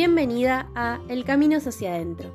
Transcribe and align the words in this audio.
Bienvenida 0.00 0.70
a 0.76 1.00
El 1.08 1.24
Camino 1.24 1.56
hacia 1.56 1.92
adentro. 1.92 2.30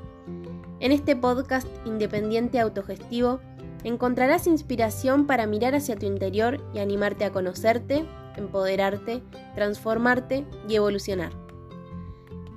En 0.81 0.91
este 0.91 1.15
podcast 1.15 1.66
independiente 1.86 2.59
autogestivo 2.59 3.39
encontrarás 3.86 4.47
inspiración 4.47 5.28
para 5.28 5.47
mirar 5.47 5.73
hacia 5.73 5.96
tu 5.96 6.05
interior 6.05 6.60
y 6.73 6.79
animarte 6.79 7.23
a 7.23 7.31
conocerte, 7.31 8.05
empoderarte, 8.36 9.23
transformarte 9.55 10.45
y 10.68 10.76
evolucionar. 10.76 11.31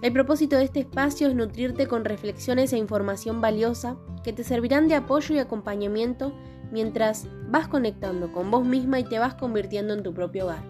El 0.02 0.12
propósito 0.12 0.56
de 0.56 0.64
este 0.64 0.80
espacio 0.80 1.29
es 1.29 1.36
nutrirte 1.36 1.86
con 1.86 2.04
reflexiones 2.04 2.73
e 2.73 2.77
información 2.77 3.41
valiosa 3.41 3.96
que 4.25 4.32
te 4.32 4.43
servirán 4.43 4.88
de 4.88 4.96
apoyo 4.96 5.36
y 5.36 5.38
acompañamiento 5.38 6.32
mientras 6.73 7.29
vas 7.48 7.68
conectando 7.68 8.32
con 8.32 8.50
vos 8.50 8.64
misma 8.64 8.98
y 8.98 9.04
te 9.04 9.20
vas 9.20 9.36
convirtiendo 9.36 9.95
en 9.95 10.02
tu 10.02 10.12
propio 10.12 10.46
hogar. 10.46 10.64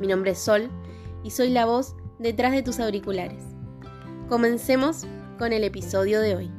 Mi 0.00 0.08
nombre 0.08 0.32
es 0.32 0.40
Sol 0.40 0.68
y 1.22 1.30
soy 1.30 1.50
la 1.50 1.66
voz 1.66 1.94
detrás 2.18 2.52
de 2.52 2.62
tus 2.62 2.80
auriculares. 2.80 3.42
Comencemos 4.28 5.06
con 5.38 5.52
el 5.52 5.64
episodio 5.64 6.20
de 6.20 6.36
hoy. 6.36 6.57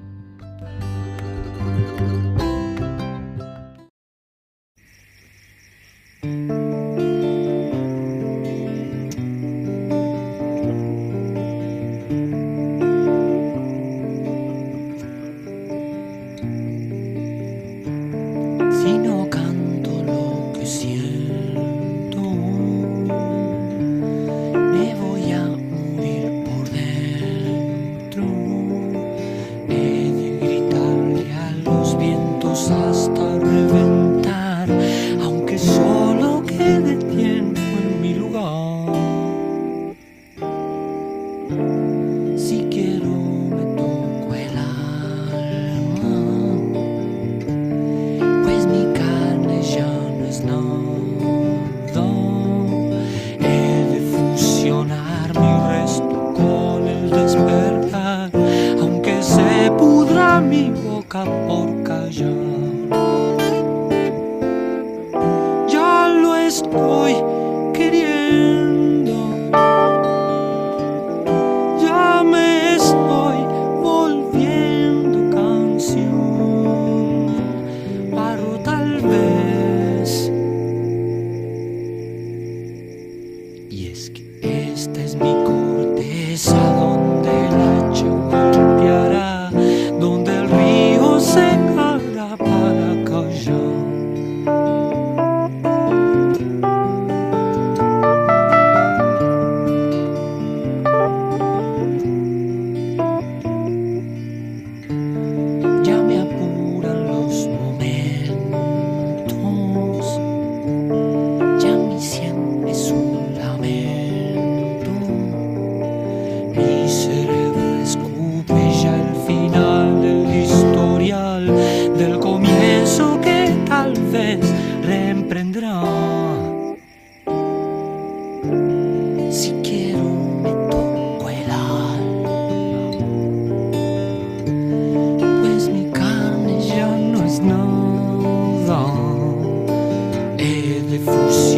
refúgio. 141.06 141.49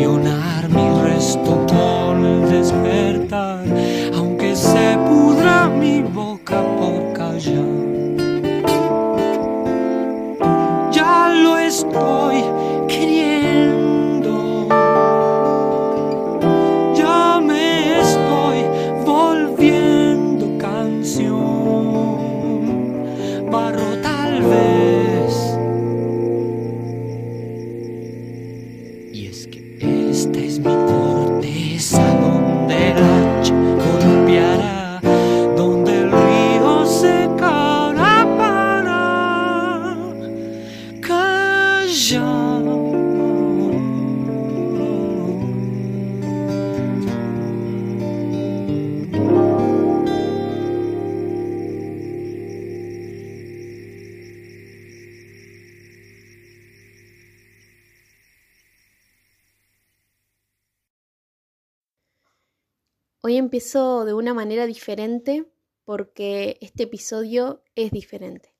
Hoy 63.23 63.37
empiezo 63.37 64.03
de 64.03 64.15
una 64.15 64.33
manera 64.33 64.65
diferente 64.65 65.45
porque 65.85 66.57
este 66.59 66.83
episodio 66.83 67.61
es 67.75 67.91
diferente. 67.91 68.55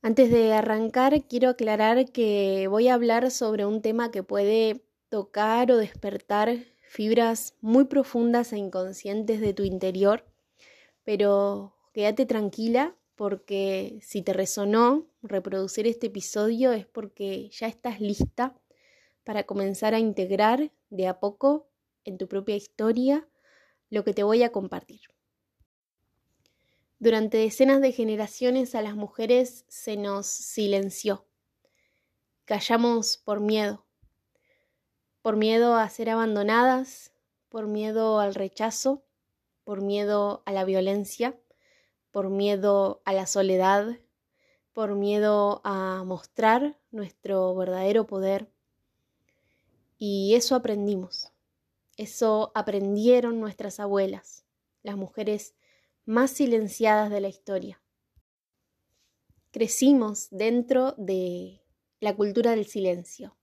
Antes 0.00 0.30
de 0.30 0.52
arrancar, 0.52 1.26
quiero 1.26 1.48
aclarar 1.48 2.12
que 2.12 2.68
voy 2.68 2.86
a 2.86 2.94
hablar 2.94 3.32
sobre 3.32 3.66
un 3.66 3.82
tema 3.82 4.12
que 4.12 4.22
puede 4.22 4.84
tocar 5.08 5.72
o 5.72 5.76
despertar 5.76 6.56
fibras 6.82 7.56
muy 7.60 7.86
profundas 7.86 8.52
e 8.52 8.58
inconscientes 8.58 9.40
de 9.40 9.54
tu 9.54 9.64
interior, 9.64 10.24
pero 11.02 11.74
quédate 11.92 12.26
tranquila 12.26 12.94
porque 13.16 13.98
si 14.02 14.22
te 14.22 14.34
resonó 14.34 15.08
reproducir 15.20 15.88
este 15.88 16.06
episodio 16.06 16.70
es 16.70 16.86
porque 16.86 17.50
ya 17.50 17.66
estás 17.66 18.00
lista 18.00 18.56
para 19.24 19.46
comenzar 19.46 19.94
a 19.94 19.98
integrar 19.98 20.70
de 20.90 21.08
a 21.08 21.18
poco 21.18 21.71
en 22.04 22.18
tu 22.18 22.28
propia 22.28 22.56
historia 22.56 23.28
lo 23.90 24.04
que 24.04 24.14
te 24.14 24.22
voy 24.22 24.42
a 24.42 24.52
compartir. 24.52 25.00
Durante 26.98 27.38
decenas 27.38 27.80
de 27.80 27.92
generaciones 27.92 28.74
a 28.74 28.82
las 28.82 28.94
mujeres 28.94 29.64
se 29.66 29.96
nos 29.96 30.26
silenció. 30.26 31.26
Callamos 32.44 33.16
por 33.16 33.40
miedo, 33.40 33.84
por 35.20 35.36
miedo 35.36 35.74
a 35.74 35.88
ser 35.88 36.10
abandonadas, 36.10 37.12
por 37.48 37.66
miedo 37.66 38.20
al 38.20 38.34
rechazo, 38.34 39.02
por 39.64 39.82
miedo 39.82 40.42
a 40.46 40.52
la 40.52 40.64
violencia, 40.64 41.38
por 42.12 42.30
miedo 42.30 43.02
a 43.04 43.12
la 43.12 43.26
soledad, 43.26 43.98
por 44.72 44.94
miedo 44.94 45.60
a 45.64 46.04
mostrar 46.04 46.78
nuestro 46.92 47.54
verdadero 47.54 48.06
poder. 48.06 48.48
Y 49.98 50.34
eso 50.34 50.54
aprendimos. 50.54 51.31
Eso 52.02 52.50
aprendieron 52.56 53.38
nuestras 53.38 53.78
abuelas, 53.78 54.44
las 54.82 54.96
mujeres 54.96 55.54
más 56.04 56.32
silenciadas 56.32 57.10
de 57.10 57.20
la 57.20 57.28
historia. 57.28 57.80
Crecimos 59.52 60.26
dentro 60.32 60.96
de 60.98 61.62
la 62.00 62.16
cultura 62.16 62.56
del 62.56 62.66
silencio. 62.66 63.36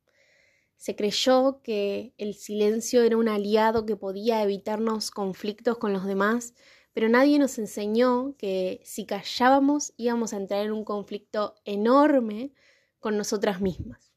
Se 0.75 0.97
creyó 0.97 1.61
que 1.63 2.13
el 2.17 2.33
silencio 2.33 3.01
era 3.01 3.15
un 3.15 3.29
aliado 3.29 3.85
que 3.85 3.95
podía 3.95 4.43
evitarnos 4.43 5.09
conflictos 5.09 5.77
con 5.77 5.93
los 5.93 6.05
demás, 6.05 6.53
pero 6.91 7.07
nadie 7.07 7.39
nos 7.39 7.57
enseñó 7.59 8.35
que 8.37 8.81
si 8.83 9.05
callábamos 9.05 9.93
íbamos 9.95 10.33
a 10.33 10.37
entrar 10.37 10.65
en 10.65 10.73
un 10.73 10.83
conflicto 10.83 11.55
enorme 11.63 12.51
con 12.99 13.15
nosotras 13.17 13.61
mismas. 13.61 14.08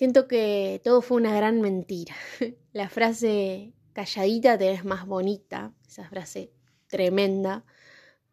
Siento 0.00 0.28
que 0.28 0.80
todo 0.82 1.02
fue 1.02 1.18
una 1.18 1.36
gran 1.36 1.60
mentira. 1.60 2.16
La 2.72 2.88
frase 2.88 3.74
calladita 3.92 4.56
te 4.56 4.70
ves 4.70 4.82
más 4.82 5.04
bonita, 5.04 5.74
esa 5.86 6.08
frase 6.08 6.54
tremenda, 6.86 7.66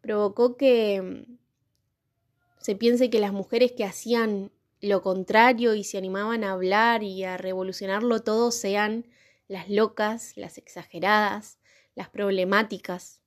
provocó 0.00 0.56
que 0.56 1.02
mm, 1.02 1.36
se 2.58 2.74
piense 2.74 3.10
que 3.10 3.20
las 3.20 3.34
mujeres 3.34 3.72
que 3.72 3.84
hacían 3.84 4.50
lo 4.80 5.02
contrario 5.02 5.74
y 5.74 5.84
se 5.84 5.98
animaban 5.98 6.42
a 6.42 6.52
hablar 6.52 7.02
y 7.02 7.24
a 7.24 7.36
revolucionarlo 7.36 8.22
todo 8.22 8.50
sean 8.50 9.04
las 9.46 9.68
locas, 9.68 10.38
las 10.38 10.56
exageradas, 10.56 11.58
las 11.94 12.08
problemáticas. 12.08 13.20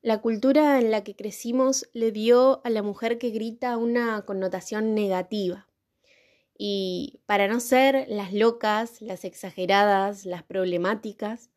La 0.00 0.22
cultura 0.22 0.78
en 0.78 0.90
la 0.90 1.04
que 1.04 1.14
crecimos 1.14 1.86
le 1.92 2.12
dio 2.12 2.62
a 2.64 2.70
la 2.70 2.82
mujer 2.82 3.18
que 3.18 3.28
grita 3.28 3.76
una 3.76 4.22
connotación 4.24 4.94
negativa. 4.94 5.67
Y 6.58 7.22
para 7.24 7.48
no 7.48 7.60
ser 7.60 8.06
las 8.08 8.34
locas, 8.34 9.00
las 9.00 9.24
exageradas, 9.24 10.26
las 10.26 10.42
problemáticas, 10.42 11.50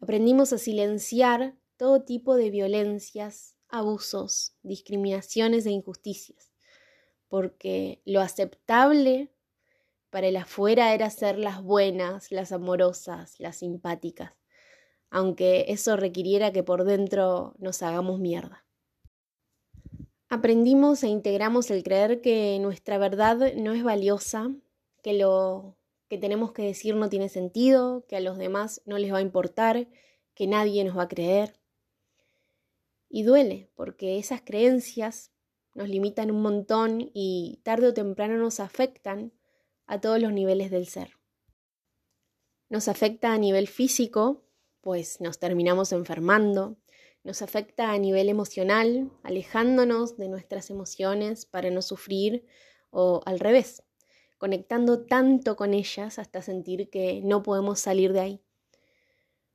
aprendimos 0.00 0.52
a 0.52 0.58
silenciar 0.58 1.54
todo 1.78 2.02
tipo 2.02 2.36
de 2.36 2.50
violencias, 2.50 3.56
abusos, 3.68 4.54
discriminaciones 4.62 5.64
e 5.64 5.70
injusticias, 5.70 6.52
porque 7.28 8.02
lo 8.04 8.20
aceptable 8.20 9.32
para 10.10 10.26
el 10.26 10.36
afuera 10.36 10.92
era 10.92 11.08
ser 11.08 11.38
las 11.38 11.62
buenas, 11.62 12.30
las 12.30 12.52
amorosas, 12.52 13.40
las 13.40 13.56
simpáticas 13.56 14.34
aunque 15.12 15.66
eso 15.68 15.96
requiriera 15.96 16.52
que 16.52 16.62
por 16.62 16.84
dentro 16.84 17.54
nos 17.58 17.82
hagamos 17.82 18.18
mierda. 18.18 18.64
Aprendimos 20.32 21.02
e 21.02 21.08
integramos 21.08 21.70
el 21.70 21.82
creer 21.82 22.22
que 22.22 22.58
nuestra 22.58 22.96
verdad 22.96 23.52
no 23.54 23.74
es 23.74 23.84
valiosa, 23.84 24.50
que 25.02 25.12
lo 25.12 25.76
que 26.08 26.16
tenemos 26.16 26.52
que 26.52 26.62
decir 26.62 26.94
no 26.96 27.10
tiene 27.10 27.28
sentido, 27.28 28.06
que 28.08 28.16
a 28.16 28.20
los 28.20 28.38
demás 28.38 28.80
no 28.86 28.96
les 28.96 29.12
va 29.12 29.18
a 29.18 29.20
importar, 29.20 29.88
que 30.32 30.46
nadie 30.46 30.84
nos 30.84 30.96
va 30.96 31.02
a 31.02 31.08
creer. 31.08 31.60
Y 33.10 33.24
duele, 33.24 33.68
porque 33.74 34.16
esas 34.16 34.40
creencias 34.40 35.32
nos 35.74 35.90
limitan 35.90 36.30
un 36.30 36.40
montón 36.40 37.10
y 37.12 37.60
tarde 37.62 37.88
o 37.88 37.92
temprano 37.92 38.38
nos 38.38 38.58
afectan 38.58 39.34
a 39.84 40.00
todos 40.00 40.18
los 40.18 40.32
niveles 40.32 40.70
del 40.70 40.86
ser. 40.86 41.18
Nos 42.70 42.88
afecta 42.88 43.34
a 43.34 43.38
nivel 43.38 43.68
físico, 43.68 44.46
pues 44.80 45.20
nos 45.20 45.38
terminamos 45.38 45.92
enfermando, 45.92 46.78
nos 47.24 47.42
afecta 47.42 47.92
a 47.92 47.98
nivel 47.98 48.28
emocional, 48.28 49.10
alejándonos 49.22 50.16
de 50.16 50.28
nuestras 50.28 50.70
emociones 50.70 51.46
para 51.46 51.70
no 51.70 51.82
sufrir 51.82 52.44
o 52.90 53.20
al 53.24 53.38
revés, 53.38 53.82
conectando 54.38 55.04
tanto 55.04 55.56
con 55.56 55.72
ellas 55.72 56.18
hasta 56.18 56.42
sentir 56.42 56.90
que 56.90 57.20
no 57.22 57.42
podemos 57.42 57.78
salir 57.78 58.12
de 58.12 58.20
ahí. 58.20 58.40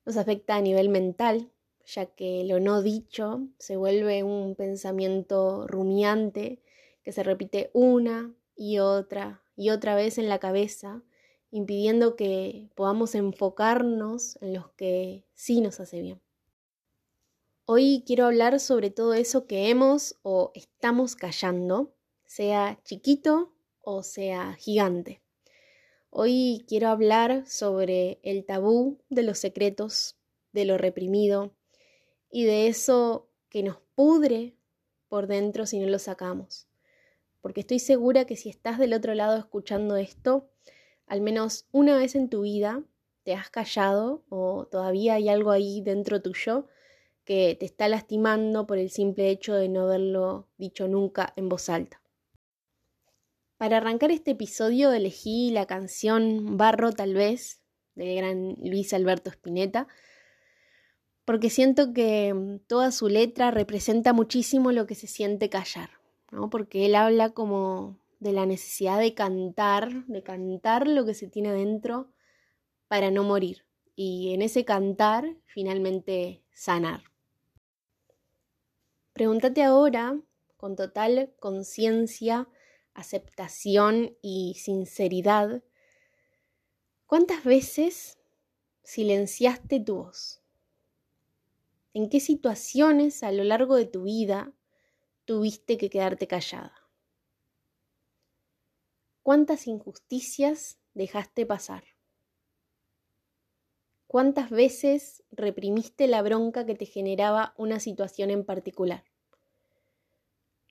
Nos 0.05 0.15
afecta 0.17 0.55
a 0.55 0.61
nivel 0.61 0.89
mental, 0.89 1.51
ya 1.85 2.05
que 2.05 2.43
lo 2.45 2.59
no 2.59 2.81
dicho 2.81 3.47
se 3.59 3.75
vuelve 3.75 4.23
un 4.23 4.55
pensamiento 4.55 5.67
rumiante 5.67 6.61
que 7.03 7.11
se 7.11 7.23
repite 7.23 7.69
una 7.73 8.33
y 8.55 8.79
otra 8.79 9.41
y 9.55 9.69
otra 9.69 9.95
vez 9.95 10.17
en 10.17 10.29
la 10.29 10.39
cabeza 10.39 11.03
impidiendo 11.51 12.15
que 12.15 12.69
podamos 12.75 13.15
enfocarnos 13.15 14.37
en 14.41 14.53
los 14.53 14.69
que 14.71 15.25
sí 15.33 15.61
nos 15.61 15.79
hace 15.79 16.01
bien. 16.01 16.26
Hoy 17.69 18.05
quiero 18.07 18.25
hablar 18.25 18.61
sobre 18.61 18.91
todo 18.91 19.13
eso 19.13 19.45
que 19.45 19.69
hemos 19.69 20.17
o 20.21 20.53
estamos 20.55 21.17
callando, 21.17 21.93
sea 22.23 22.79
chiquito 22.85 23.51
o 23.81 24.03
sea 24.03 24.53
gigante. 24.53 25.21
Hoy 26.09 26.63
quiero 26.69 26.87
hablar 26.87 27.45
sobre 27.45 28.21
el 28.23 28.45
tabú 28.45 28.99
de 29.09 29.23
los 29.23 29.39
secretos, 29.39 30.15
de 30.53 30.63
lo 30.63 30.77
reprimido 30.77 31.57
y 32.31 32.45
de 32.45 32.67
eso 32.67 33.27
que 33.49 33.63
nos 33.63 33.79
pudre 33.95 34.55
por 35.09 35.27
dentro 35.27 35.65
si 35.65 35.77
no 35.79 35.89
lo 35.89 35.99
sacamos. 35.99 36.69
Porque 37.41 37.59
estoy 37.59 37.79
segura 37.79 38.23
que 38.23 38.37
si 38.37 38.47
estás 38.47 38.79
del 38.79 38.93
otro 38.93 39.13
lado 39.13 39.37
escuchando 39.37 39.97
esto, 39.97 40.49
al 41.05 41.19
menos 41.19 41.67
una 41.73 41.97
vez 41.97 42.15
en 42.15 42.29
tu 42.29 42.43
vida 42.43 42.85
te 43.23 43.33
has 43.33 43.49
callado 43.49 44.23
o 44.29 44.67
todavía 44.71 45.15
hay 45.15 45.27
algo 45.27 45.51
ahí 45.51 45.81
dentro 45.81 46.21
tuyo 46.21 46.69
que 47.27 47.57
te 47.59 47.65
está 47.65 47.89
lastimando 47.89 48.65
por 48.65 48.77
el 48.77 48.89
simple 48.89 49.29
hecho 49.29 49.53
de 49.53 49.67
no 49.67 49.81
haberlo 49.81 50.47
dicho 50.57 50.87
nunca 50.87 51.33
en 51.35 51.49
voz 51.49 51.67
alta. 51.67 52.01
Para 53.57 53.77
arrancar 53.77 54.11
este 54.11 54.31
episodio 54.31 54.93
elegí 54.93 55.51
la 55.51 55.65
canción 55.65 56.55
Barro 56.55 56.93
tal 56.93 57.13
vez 57.13 57.59
del 57.95 58.15
gran 58.15 58.55
Luis 58.63 58.93
Alberto 58.93 59.29
Spinetta, 59.29 59.89
porque 61.25 61.49
siento 61.49 61.91
que 61.91 62.61
toda 62.65 62.93
su 62.93 63.09
letra 63.09 63.51
representa 63.51 64.13
muchísimo 64.13 64.71
lo 64.71 64.87
que 64.87 64.95
se 64.95 65.07
siente 65.07 65.49
callar, 65.49 65.89
¿no? 66.31 66.49
porque 66.49 66.85
él 66.85 66.95
habla 66.95 67.31
como 67.31 67.99
de 68.19 68.31
la 68.31 68.45
necesidad 68.45 68.99
de 68.99 69.13
cantar, 69.13 70.05
de 70.05 70.23
cantar 70.23 70.87
lo 70.87 71.05
que 71.05 71.13
se 71.13 71.27
tiene 71.27 71.51
dentro 71.51 72.09
para 72.87 73.11
no 73.11 73.25
morir 73.25 73.65
y 73.97 74.33
en 74.33 74.43
ese 74.43 74.63
cantar 74.63 75.35
finalmente 75.45 76.41
sanar. 76.53 77.06
Pregúntate 79.17 79.63
ahora, 79.63 80.21
con 80.57 80.75
total 80.75 81.33
conciencia, 81.39 82.47
aceptación 82.93 84.15
y 84.21 84.53
sinceridad, 84.59 85.63
¿cuántas 87.07 87.43
veces 87.43 88.19
silenciaste 88.83 89.79
tu 89.79 90.03
voz? 90.03 90.43
¿En 91.95 92.09
qué 92.11 92.19
situaciones 92.19 93.23
a 93.23 93.31
lo 93.31 93.43
largo 93.43 93.75
de 93.75 93.87
tu 93.87 94.03
vida 94.03 94.53
tuviste 95.25 95.79
que 95.79 95.89
quedarte 95.89 96.27
callada? 96.27 96.75
¿Cuántas 99.23 99.65
injusticias 99.65 100.77
dejaste 100.93 101.47
pasar? 101.47 101.85
¿Cuántas 104.05 104.51
veces 104.51 105.23
reprimiste 105.31 106.07
la 106.07 106.21
bronca 106.21 106.67
que 106.67 106.75
te 106.75 106.85
generaba 106.85 107.53
una 107.57 107.79
situación 107.79 108.29
en 108.29 108.45
particular? 108.45 109.06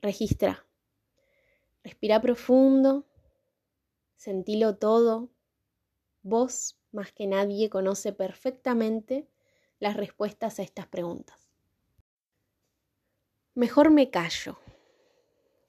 Registra. 0.07 0.65
Respira 1.83 2.21
profundo. 2.21 3.09
Sentilo 4.15 4.77
todo. 4.77 5.31
Vos, 6.23 6.79
más 6.93 7.11
que 7.11 7.27
nadie, 7.27 7.69
conoce 7.69 8.13
perfectamente 8.13 9.27
las 9.81 9.97
respuestas 9.97 10.61
a 10.61 10.63
estas 10.63 10.87
preguntas. 10.87 11.51
Mejor 13.57 13.91
me 13.91 14.09
callo. 14.09 14.61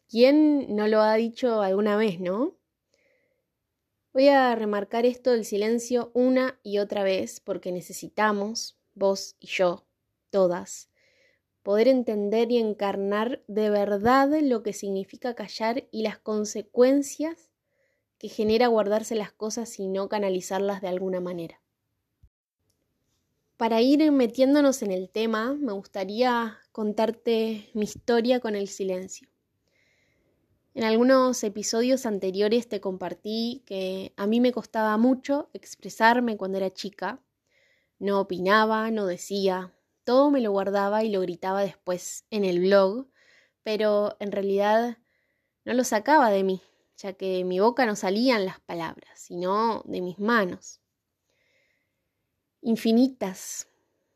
¿Quién 0.08 0.76
no 0.76 0.88
lo 0.88 1.02
ha 1.02 1.16
dicho 1.16 1.64
alguna 1.64 1.98
vez, 1.98 2.20
no? 2.20 2.60
Voy 4.14 4.28
a 4.28 4.54
remarcar 4.54 5.08
esto 5.08 5.32
del 5.32 5.46
silencio 5.46 6.12
una 6.14 6.60
y 6.62 6.78
otra 6.78 7.02
vez 7.02 7.40
porque 7.40 7.72
necesitamos, 7.72 8.78
vos 8.94 9.36
y 9.40 9.48
yo, 9.48 9.88
todas, 10.30 10.92
poder 11.68 11.90
entender 11.90 12.50
y 12.50 12.60
encarnar 12.60 13.44
de 13.50 13.70
verdad 13.70 14.30
lo 14.42 14.64
que 14.64 14.72
significa 14.72 15.36
callar 15.36 15.86
y 15.92 16.02
las 16.02 16.18
consecuencias 16.18 17.52
que 18.18 18.30
genera 18.30 18.68
guardarse 18.68 19.16
las 19.16 19.34
cosas 19.34 19.78
y 19.78 19.90
no 19.90 20.08
canalizarlas 20.08 20.82
de 20.82 20.88
alguna 20.88 21.20
manera. 21.20 21.62
Para 23.58 23.82
ir 23.82 24.10
metiéndonos 24.14 24.82
en 24.82 24.92
el 24.92 25.10
tema, 25.10 25.56
me 25.56 25.74
gustaría 25.74 26.58
contarte 26.72 27.70
mi 27.74 27.84
historia 27.84 28.40
con 28.40 28.56
el 28.56 28.70
silencio. 28.70 29.28
En 30.74 30.86
algunos 30.86 31.44
episodios 31.44 32.06
anteriores 32.06 32.70
te 32.70 32.80
compartí 32.80 33.64
que 33.66 34.14
a 34.16 34.26
mí 34.26 34.40
me 34.40 34.54
costaba 34.54 34.96
mucho 34.96 35.50
expresarme 35.52 36.38
cuando 36.38 36.60
era 36.60 36.74
chica. 36.74 37.22
No 38.00 38.22
opinaba, 38.22 38.90
no 38.90 39.06
decía, 39.06 39.74
todo 40.08 40.32
me 40.32 40.40
lo 40.40 40.52
guardaba 40.52 41.04
y 41.04 41.10
lo 41.10 41.20
gritaba 41.20 41.64
después 41.64 42.26
en 42.30 42.46
el 42.46 42.62
blog, 42.62 43.10
pero 43.64 44.16
en 44.22 44.32
realidad 44.32 45.00
no 45.66 45.74
lo 45.74 45.84
sacaba 45.84 46.30
de 46.30 46.46
mí, 46.46 46.62
ya 46.96 47.12
que 47.12 47.40
de 47.40 47.44
mi 47.44 47.60
boca 47.60 47.86
no 47.86 47.98
salían 47.98 48.46
las 48.46 48.62
palabras, 48.62 49.20
sino 49.20 49.84
de 49.86 50.00
mis 50.00 50.18
manos. 50.18 50.80
Infinitas 52.62 53.68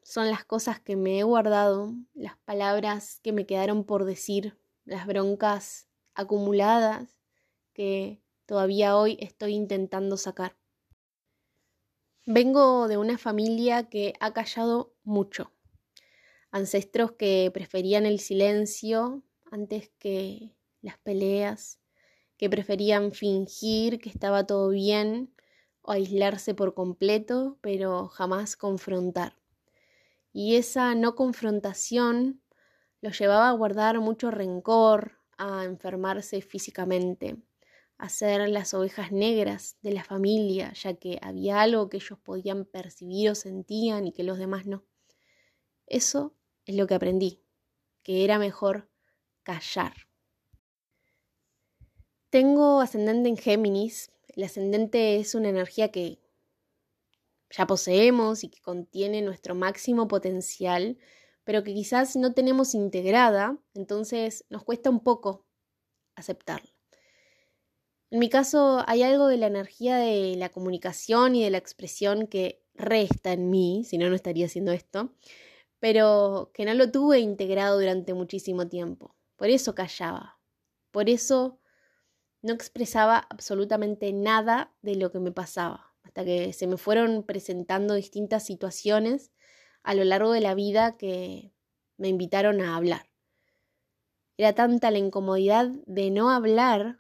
son 0.02 0.30
las 0.30 0.46
cosas 0.46 0.80
que 0.80 0.96
me 0.96 1.20
he 1.20 1.24
guardado, 1.24 1.94
las 2.14 2.38
palabras 2.38 3.20
que 3.22 3.34
me 3.34 3.46
quedaron 3.46 3.84
por 3.84 4.06
decir, 4.06 4.58
las 4.86 5.06
broncas 5.06 5.90
acumuladas 6.14 7.20
que 7.74 8.24
todavía 8.46 8.96
hoy 8.96 9.18
estoy 9.20 9.56
intentando 9.56 10.16
sacar. 10.16 10.56
Vengo 12.26 12.88
de 12.88 12.96
una 12.96 13.18
familia 13.18 13.90
que 13.90 14.14
ha 14.22 14.32
callado 14.32 14.96
mucho. 15.04 15.52
Ancestros 16.52 17.14
que 17.14 17.50
preferían 17.54 18.06
el 18.06 18.20
silencio 18.20 19.24
antes 19.52 19.90
que 20.00 20.54
las 20.82 20.98
peleas, 20.98 21.80
que 22.38 22.50
preferían 22.50 23.12
fingir 23.12 24.00
que 24.00 24.10
estaba 24.10 24.46
todo 24.46 24.70
bien 24.70 25.34
o 25.82 25.92
aislarse 25.92 26.54
por 26.54 26.74
completo, 26.74 27.58
pero 27.62 28.08
jamás 28.08 28.58
confrontar. 28.58 29.38
Y 30.34 30.56
esa 30.56 30.96
no 30.96 31.16
confrontación 31.16 32.42
los 33.02 33.18
llevaba 33.18 33.50
a 33.50 33.54
guardar 33.54 34.00
mucho 34.00 34.32
rencor, 34.32 35.20
a 35.38 35.66
enfermarse 35.66 36.42
físicamente, 36.42 37.38
a 37.98 38.10
ser 38.10 38.48
las 38.50 38.74
ovejas 38.74 39.12
negras 39.12 39.78
de 39.82 39.94
la 39.94 40.04
familia, 40.04 40.74
ya 40.74 40.94
que 40.96 41.20
había 41.22 41.62
algo 41.62 41.90
que 41.90 41.98
ellos 41.98 42.20
podían 42.20 42.66
percibir 42.66 43.30
o 43.30 43.36
sentían 43.36 44.08
y 44.08 44.12
que 44.12 44.24
los 44.24 44.38
demás 44.38 44.66
no. 44.66 44.84
Eso 45.88 46.34
es 46.66 46.76
lo 46.76 46.88
que 46.88 46.96
aprendí, 46.96 47.42
que 48.04 48.24
era 48.24 48.40
mejor 48.40 48.90
callar. 49.44 49.94
Tengo 52.30 52.80
ascendente 52.80 53.30
en 53.30 53.38
Géminis. 53.38 54.12
El 54.30 54.44
ascendente 54.44 55.18
es 55.18 55.36
una 55.36 55.50
energía 55.50 55.92
que 55.92 56.20
ya 57.50 57.68
poseemos 57.68 58.44
y 58.44 58.50
que 58.50 58.62
contiene 58.62 59.22
nuestro 59.22 59.56
máximo 59.56 60.08
potencial, 60.08 60.98
pero 61.44 61.64
que 61.64 61.74
quizás 61.74 62.16
no 62.16 62.34
tenemos 62.34 62.74
integrada, 62.74 63.58
entonces 63.74 64.46
nos 64.50 64.64
cuesta 64.64 64.90
un 64.90 65.02
poco 65.02 65.46
aceptarla. 66.16 66.72
En 68.10 68.20
mi 68.20 68.30
caso, 68.30 68.84
hay 68.88 69.04
algo 69.04 69.28
de 69.28 69.38
la 69.38 69.48
energía 69.48 69.98
de 69.98 70.36
la 70.38 70.50
comunicación 70.50 71.36
y 71.36 71.44
de 71.44 71.50
la 71.50 71.58
expresión 71.58 72.28
que 72.28 72.62
resta 72.74 73.32
en 73.32 73.50
mí, 73.50 73.84
si 73.86 73.98
no, 73.98 74.10
no 74.10 74.16
estaría 74.16 74.46
haciendo 74.46 74.72
esto, 74.72 75.14
pero 75.82 76.52
que 76.54 76.64
no 76.64 76.76
lo 76.76 76.92
tuve 76.92 77.20
integrado 77.20 77.80
durante 77.80 78.14
muchísimo 78.14 78.68
tiempo. 78.68 79.16
Por 79.36 79.50
eso 79.50 79.74
callaba, 79.74 80.40
por 80.92 81.10
eso 81.10 81.60
no 82.44 82.54
expresaba 82.54 83.18
absolutamente 83.18 84.14
nada 84.14 84.72
de 84.84 84.96
lo 84.96 85.12
que 85.12 85.20
me 85.20 85.32
pasaba, 85.32 85.96
hasta 86.04 86.24
que 86.24 86.54
se 86.54 86.68
me 86.68 86.78
fueron 86.78 87.24
presentando 87.24 87.96
distintas 87.96 88.46
situaciones 88.46 89.32
a 89.82 89.96
lo 89.96 90.04
largo 90.04 90.32
de 90.32 90.42
la 90.42 90.54
vida 90.54 90.98
que 90.98 91.52
me 91.98 92.10
invitaron 92.10 92.62
a 92.62 92.76
hablar. 92.76 93.10
Era 94.38 94.54
tanta 94.54 94.92
la 94.92 95.00
incomodidad 95.00 95.72
de 95.88 96.12
no 96.12 96.30
hablar 96.30 97.00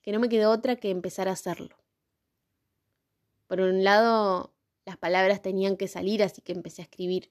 que 0.00 0.10
no 0.10 0.20
me 0.20 0.30
quedó 0.30 0.50
otra 0.50 0.76
que 0.76 0.88
empezar 0.88 1.28
a 1.28 1.32
hacerlo. 1.32 1.76
Por 3.46 3.60
un 3.60 3.84
lado, 3.84 4.54
las 4.86 4.96
palabras 4.96 5.42
tenían 5.42 5.76
que 5.76 5.86
salir, 5.86 6.22
así 6.22 6.40
que 6.40 6.52
empecé 6.52 6.80
a 6.80 6.86
escribir. 6.86 7.30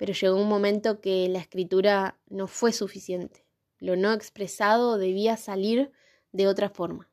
Pero 0.00 0.14
llegó 0.14 0.36
un 0.36 0.48
momento 0.48 1.02
que 1.02 1.28
la 1.28 1.40
escritura 1.40 2.18
no 2.26 2.46
fue 2.46 2.72
suficiente. 2.72 3.44
Lo 3.78 3.96
no 3.96 4.14
expresado 4.14 4.96
debía 4.96 5.36
salir 5.36 5.92
de 6.32 6.48
otra 6.48 6.70
forma. 6.70 7.10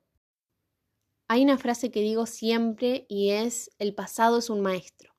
Hay 1.27 1.43
una 1.43 1.57
frase 1.57 1.91
que 1.91 1.99
digo 1.99 2.25
siempre 2.25 3.05
y 3.09 3.31
es, 3.31 3.71
el 3.77 3.93
pasado 3.93 4.37
es 4.37 4.49
un 4.49 4.61
maestro. 4.61 5.13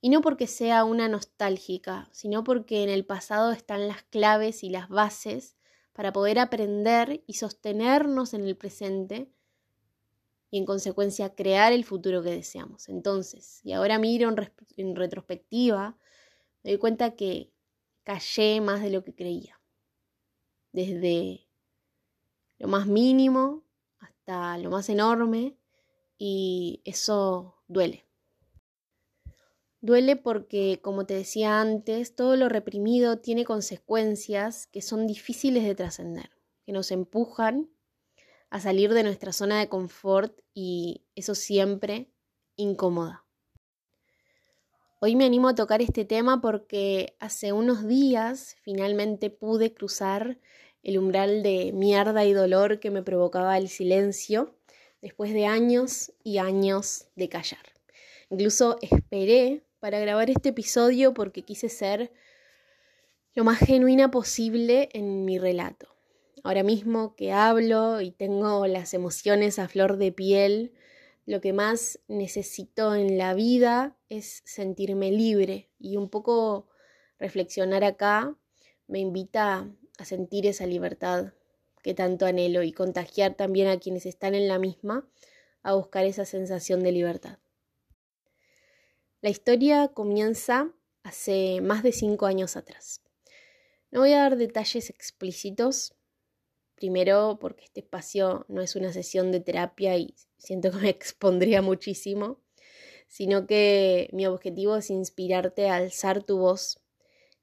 Y 0.00 0.08
no 0.08 0.20
porque 0.20 0.46
sea 0.46 0.84
una 0.84 1.08
nostálgica, 1.08 2.08
sino 2.12 2.44
porque 2.44 2.84
en 2.84 2.90
el 2.90 3.04
pasado 3.04 3.50
están 3.50 3.88
las 3.88 4.04
claves 4.04 4.62
y 4.62 4.70
las 4.70 4.88
bases 4.88 5.56
para 5.92 6.12
poder 6.12 6.38
aprender 6.38 7.24
y 7.26 7.32
sostenernos 7.32 8.34
en 8.34 8.46
el 8.46 8.56
presente 8.56 9.32
y 10.48 10.58
en 10.58 10.64
consecuencia 10.64 11.34
crear 11.34 11.72
el 11.72 11.84
futuro 11.84 12.22
que 12.22 12.30
deseamos. 12.30 12.88
Entonces, 12.88 13.62
y 13.64 13.72
ahora 13.72 13.98
miro 13.98 14.32
en, 14.76 14.94
retrospectiva, 14.94 15.98
me 16.62 16.70
doy 16.70 16.78
cuenta 16.78 17.16
que 17.16 17.52
callé 18.02 18.60
más 18.60 18.82
de 18.82 18.90
lo 18.90 19.04
que 19.04 19.14
creía. 19.14 19.60
Desde 20.72 21.48
lo 22.58 22.68
más 22.68 22.86
mínimo 22.86 23.64
hasta 23.98 24.58
lo 24.58 24.70
más 24.70 24.88
enorme 24.88 25.56
y 26.18 26.82
eso 26.84 27.62
duele. 27.68 28.08
Duele 29.80 30.16
porque, 30.16 30.80
como 30.82 31.06
te 31.06 31.14
decía 31.14 31.60
antes, 31.60 32.16
todo 32.16 32.36
lo 32.36 32.48
reprimido 32.48 33.18
tiene 33.18 33.44
consecuencias 33.44 34.66
que 34.66 34.82
son 34.82 35.06
difíciles 35.06 35.62
de 35.64 35.76
trascender, 35.76 36.30
que 36.66 36.72
nos 36.72 36.90
empujan 36.90 37.70
a 38.50 38.60
salir 38.60 38.92
de 38.92 39.04
nuestra 39.04 39.32
zona 39.32 39.60
de 39.60 39.68
confort 39.68 40.40
y 40.52 41.06
eso 41.14 41.36
siempre 41.36 42.10
incomoda. 42.56 43.27
Hoy 45.00 45.14
me 45.14 45.26
animo 45.26 45.48
a 45.48 45.54
tocar 45.54 45.80
este 45.80 46.04
tema 46.04 46.40
porque 46.40 47.14
hace 47.20 47.52
unos 47.52 47.86
días 47.86 48.56
finalmente 48.62 49.30
pude 49.30 49.72
cruzar 49.72 50.40
el 50.82 50.98
umbral 50.98 51.44
de 51.44 51.70
mierda 51.72 52.24
y 52.24 52.32
dolor 52.32 52.80
que 52.80 52.90
me 52.90 53.04
provocaba 53.04 53.56
el 53.58 53.68
silencio 53.68 54.56
después 55.00 55.32
de 55.32 55.46
años 55.46 56.12
y 56.24 56.38
años 56.38 57.06
de 57.14 57.28
callar. 57.28 57.62
Incluso 58.28 58.76
esperé 58.82 59.62
para 59.78 60.00
grabar 60.00 60.30
este 60.30 60.48
episodio 60.48 61.14
porque 61.14 61.42
quise 61.42 61.68
ser 61.68 62.10
lo 63.34 63.44
más 63.44 63.60
genuina 63.60 64.10
posible 64.10 64.88
en 64.94 65.24
mi 65.24 65.38
relato. 65.38 65.94
Ahora 66.42 66.64
mismo 66.64 67.14
que 67.14 67.30
hablo 67.30 68.00
y 68.00 68.10
tengo 68.10 68.66
las 68.66 68.94
emociones 68.94 69.60
a 69.60 69.68
flor 69.68 69.96
de 69.96 70.10
piel, 70.10 70.72
lo 71.24 71.40
que 71.40 71.52
más 71.52 72.00
necesito 72.08 72.96
en 72.96 73.16
la 73.16 73.34
vida 73.34 73.97
es 74.08 74.42
sentirme 74.44 75.10
libre 75.10 75.70
y 75.78 75.96
un 75.96 76.08
poco 76.08 76.68
reflexionar 77.18 77.84
acá 77.84 78.36
me 78.86 79.00
invita 79.00 79.70
a 79.98 80.04
sentir 80.04 80.46
esa 80.46 80.66
libertad 80.66 81.32
que 81.82 81.94
tanto 81.94 82.26
anhelo 82.26 82.62
y 82.62 82.72
contagiar 82.72 83.34
también 83.34 83.68
a 83.68 83.78
quienes 83.78 84.06
están 84.06 84.34
en 84.34 84.48
la 84.48 84.58
misma 84.58 85.08
a 85.62 85.74
buscar 85.74 86.04
esa 86.04 86.24
sensación 86.24 86.82
de 86.82 86.92
libertad. 86.92 87.38
La 89.20 89.30
historia 89.30 89.88
comienza 89.88 90.72
hace 91.02 91.60
más 91.60 91.82
de 91.82 91.92
cinco 91.92 92.26
años 92.26 92.56
atrás. 92.56 93.02
No 93.90 94.00
voy 94.00 94.12
a 94.12 94.18
dar 94.18 94.36
detalles 94.36 94.90
explícitos, 94.90 95.94
primero 96.74 97.38
porque 97.40 97.64
este 97.64 97.80
espacio 97.80 98.44
no 98.48 98.60
es 98.60 98.76
una 98.76 98.92
sesión 98.92 99.32
de 99.32 99.40
terapia 99.40 99.96
y 99.96 100.14
siento 100.36 100.70
que 100.70 100.76
me 100.78 100.88
expondría 100.90 101.62
muchísimo, 101.62 102.40
sino 103.08 103.46
que 103.46 104.08
mi 104.12 104.26
objetivo 104.26 104.76
es 104.76 104.90
inspirarte 104.90 105.68
a 105.68 105.76
alzar 105.76 106.22
tu 106.22 106.38
voz 106.38 106.80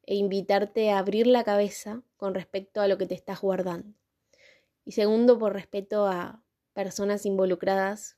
e 0.03 0.15
invitarte 0.15 0.91
a 0.91 0.99
abrir 0.99 1.27
la 1.27 1.43
cabeza 1.43 2.03
con 2.15 2.33
respecto 2.33 2.79
a 2.79 2.87
lo 2.87 2.97
que 2.97 3.07
te 3.07 3.15
estás 3.15 3.41
guardando. 3.41 3.93
Y 4.85 4.93
segundo, 4.93 5.37
por 5.37 5.53
respeto 5.53 6.05
a 6.05 6.41
personas 6.73 7.25
involucradas 7.25 8.17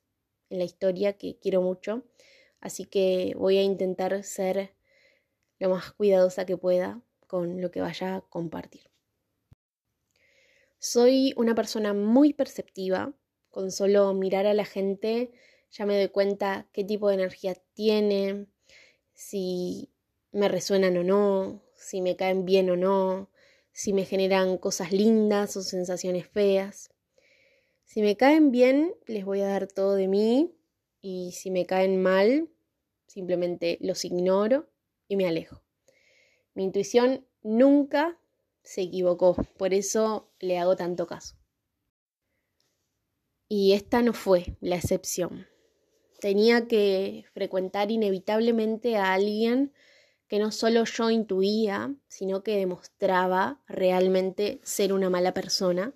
en 0.49 0.59
la 0.59 0.65
historia 0.65 1.13
que 1.13 1.39
quiero 1.39 1.61
mucho 1.61 2.03
Así 2.59 2.85
que 2.85 3.33
voy 3.37 3.57
a 3.57 3.63
intentar 3.63 4.23
ser 4.23 4.73
lo 5.59 5.69
más 5.69 5.91
cuidadosa 5.91 6.45
que 6.45 6.57
pueda 6.57 7.01
con 7.27 7.61
lo 7.61 7.71
que 7.71 7.81
vaya 7.81 8.15
a 8.15 8.21
compartir. 8.21 8.89
Soy 10.79 11.33
una 11.37 11.55
persona 11.55 11.93
muy 11.93 12.33
perceptiva, 12.33 13.13
con 13.49 13.71
solo 13.71 14.13
mirar 14.13 14.45
a 14.45 14.53
la 14.53 14.65
gente 14.65 15.31
ya 15.71 15.85
me 15.85 15.97
doy 15.97 16.09
cuenta 16.09 16.67
qué 16.71 16.83
tipo 16.83 17.09
de 17.09 17.15
energía 17.15 17.55
tiene, 17.73 18.47
si 19.13 19.89
me 20.31 20.47
resuenan 20.47 20.97
o 20.97 21.03
no, 21.03 21.61
si 21.75 22.01
me 22.01 22.15
caen 22.15 22.45
bien 22.45 22.69
o 22.69 22.75
no, 22.75 23.29
si 23.71 23.93
me 23.93 24.05
generan 24.05 24.57
cosas 24.57 24.91
lindas 24.91 25.55
o 25.57 25.61
sensaciones 25.61 26.27
feas. 26.27 26.89
Si 27.85 28.01
me 28.01 28.17
caen 28.17 28.51
bien, 28.51 28.95
les 29.05 29.25
voy 29.25 29.41
a 29.41 29.47
dar 29.47 29.67
todo 29.67 29.95
de 29.95 30.07
mí 30.07 30.53
y 31.01 31.31
si 31.31 31.51
me 31.51 31.65
caen 31.65 32.01
mal, 32.01 32.49
simplemente 33.07 33.77
los 33.81 34.03
ignoro 34.03 34.69
y 35.07 35.15
me 35.15 35.27
alejo. 35.27 35.61
Mi 36.53 36.63
intuición 36.63 37.25
nunca 37.43 38.19
se 38.63 38.81
equivocó, 38.81 39.35
por 39.57 39.73
eso 39.73 40.29
le 40.39 40.57
hago 40.57 40.75
tanto 40.75 41.07
caso. 41.07 41.35
Y 43.47 43.73
esta 43.73 44.01
no 44.01 44.11
fue 44.13 44.57
la 44.59 44.75
excepción. 44.75 45.47
Tenía 46.19 46.67
que 46.67 47.25
frecuentar 47.33 47.91
inevitablemente 47.91 48.97
a 48.97 49.13
alguien 49.13 49.73
que 50.27 50.39
no 50.39 50.51
solo 50.51 50.83
yo 50.85 51.09
intuía, 51.11 51.95
sino 52.07 52.43
que 52.43 52.57
demostraba 52.57 53.61
realmente 53.67 54.59
ser 54.63 54.93
una 54.93 55.09
mala 55.09 55.33
persona. 55.33 55.93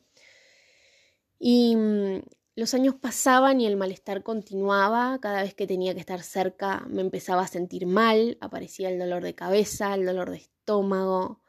Y 1.40 1.76
mm, 1.76 2.22
Los 2.56 2.74
años 2.74 2.96
pasaban 2.96 3.60
y 3.62 3.66
el 3.68 3.76
malestar 3.78 4.24
continuaba. 4.24 5.20
Cada 5.22 5.42
vez 5.44 5.54
que 5.56 5.68
tenía 5.68 5.94
que 5.94 6.00
estar 6.02 6.22
cerca 6.24 6.86
me 6.90 7.02
empezaba 7.02 7.42
a 7.44 7.48
sentir 7.48 7.86
mal. 7.88 8.38
Aparecía 8.42 8.90
el 8.90 9.00
dolor 9.00 9.24
de 9.24 9.36
cabeza, 9.36 9.94
el 9.96 10.06
dolor 10.06 10.30
de 10.32 10.38
estómago. 10.38 11.42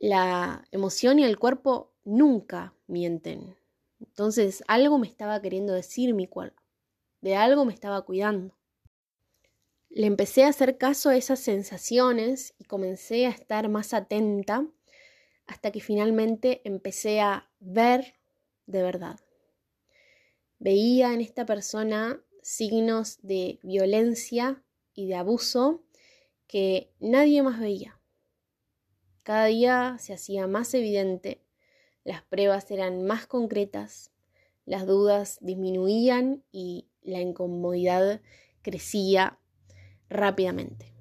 La 0.00 0.64
emoción 0.72 1.18
y 1.18 1.24
el 1.24 1.38
cuerpo 1.38 1.94
nunca 2.04 2.74
mienten. 2.88 3.56
Entonces 4.00 4.64
algo 4.66 4.98
me 4.98 5.06
estaba 5.06 5.40
queriendo 5.42 5.74
decir 5.74 6.14
mi 6.14 6.26
cuerpo. 6.26 6.57
De 7.20 7.36
algo 7.36 7.64
me 7.64 7.72
estaba 7.72 8.02
cuidando. 8.02 8.56
Le 9.90 10.06
empecé 10.06 10.44
a 10.44 10.48
hacer 10.48 10.78
caso 10.78 11.10
a 11.10 11.16
esas 11.16 11.40
sensaciones 11.40 12.54
y 12.58 12.64
comencé 12.64 13.26
a 13.26 13.30
estar 13.30 13.68
más 13.68 13.94
atenta 13.94 14.66
hasta 15.46 15.72
que 15.72 15.80
finalmente 15.80 16.60
empecé 16.64 17.20
a 17.20 17.50
ver 17.58 18.14
de 18.66 18.82
verdad. 18.82 19.18
Veía 20.58 21.12
en 21.14 21.20
esta 21.20 21.46
persona 21.46 22.22
signos 22.42 23.18
de 23.22 23.58
violencia 23.62 24.62
y 24.92 25.08
de 25.08 25.14
abuso 25.14 25.82
que 26.46 26.92
nadie 26.98 27.42
más 27.42 27.60
veía. 27.60 28.00
Cada 29.22 29.46
día 29.46 29.96
se 29.98 30.14
hacía 30.14 30.46
más 30.46 30.72
evidente, 30.74 31.44
las 32.04 32.22
pruebas 32.22 32.70
eran 32.70 33.04
más 33.04 33.26
concretas, 33.26 34.10
las 34.64 34.86
dudas 34.86 35.38
disminuían 35.40 36.42
y 36.50 36.87
la 37.08 37.20
incomodidad 37.20 38.20
crecía 38.62 39.38
rápidamente. 40.08 40.92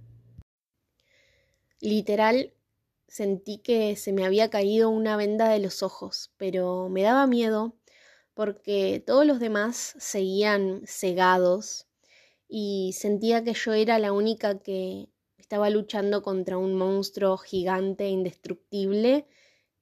Literal, 1.79 2.53
sentí 3.07 3.59
que 3.59 3.95
se 3.95 4.13
me 4.13 4.25
había 4.25 4.49
caído 4.49 4.89
una 4.89 5.15
venda 5.17 5.49
de 5.49 5.59
los 5.59 5.83
ojos, 5.83 6.31
pero 6.37 6.89
me 6.89 7.03
daba 7.03 7.27
miedo 7.27 7.75
porque 8.33 9.03
todos 9.05 9.25
los 9.25 9.39
demás 9.39 9.95
seguían 9.97 10.81
cegados 10.85 11.87
y 12.47 12.93
sentía 12.93 13.43
que 13.43 13.53
yo 13.53 13.73
era 13.73 13.99
la 13.99 14.11
única 14.11 14.59
que 14.59 15.09
estaba 15.37 15.69
luchando 15.69 16.21
contra 16.21 16.57
un 16.57 16.75
monstruo 16.75 17.37
gigante 17.37 18.05
e 18.05 18.09
indestructible 18.09 19.27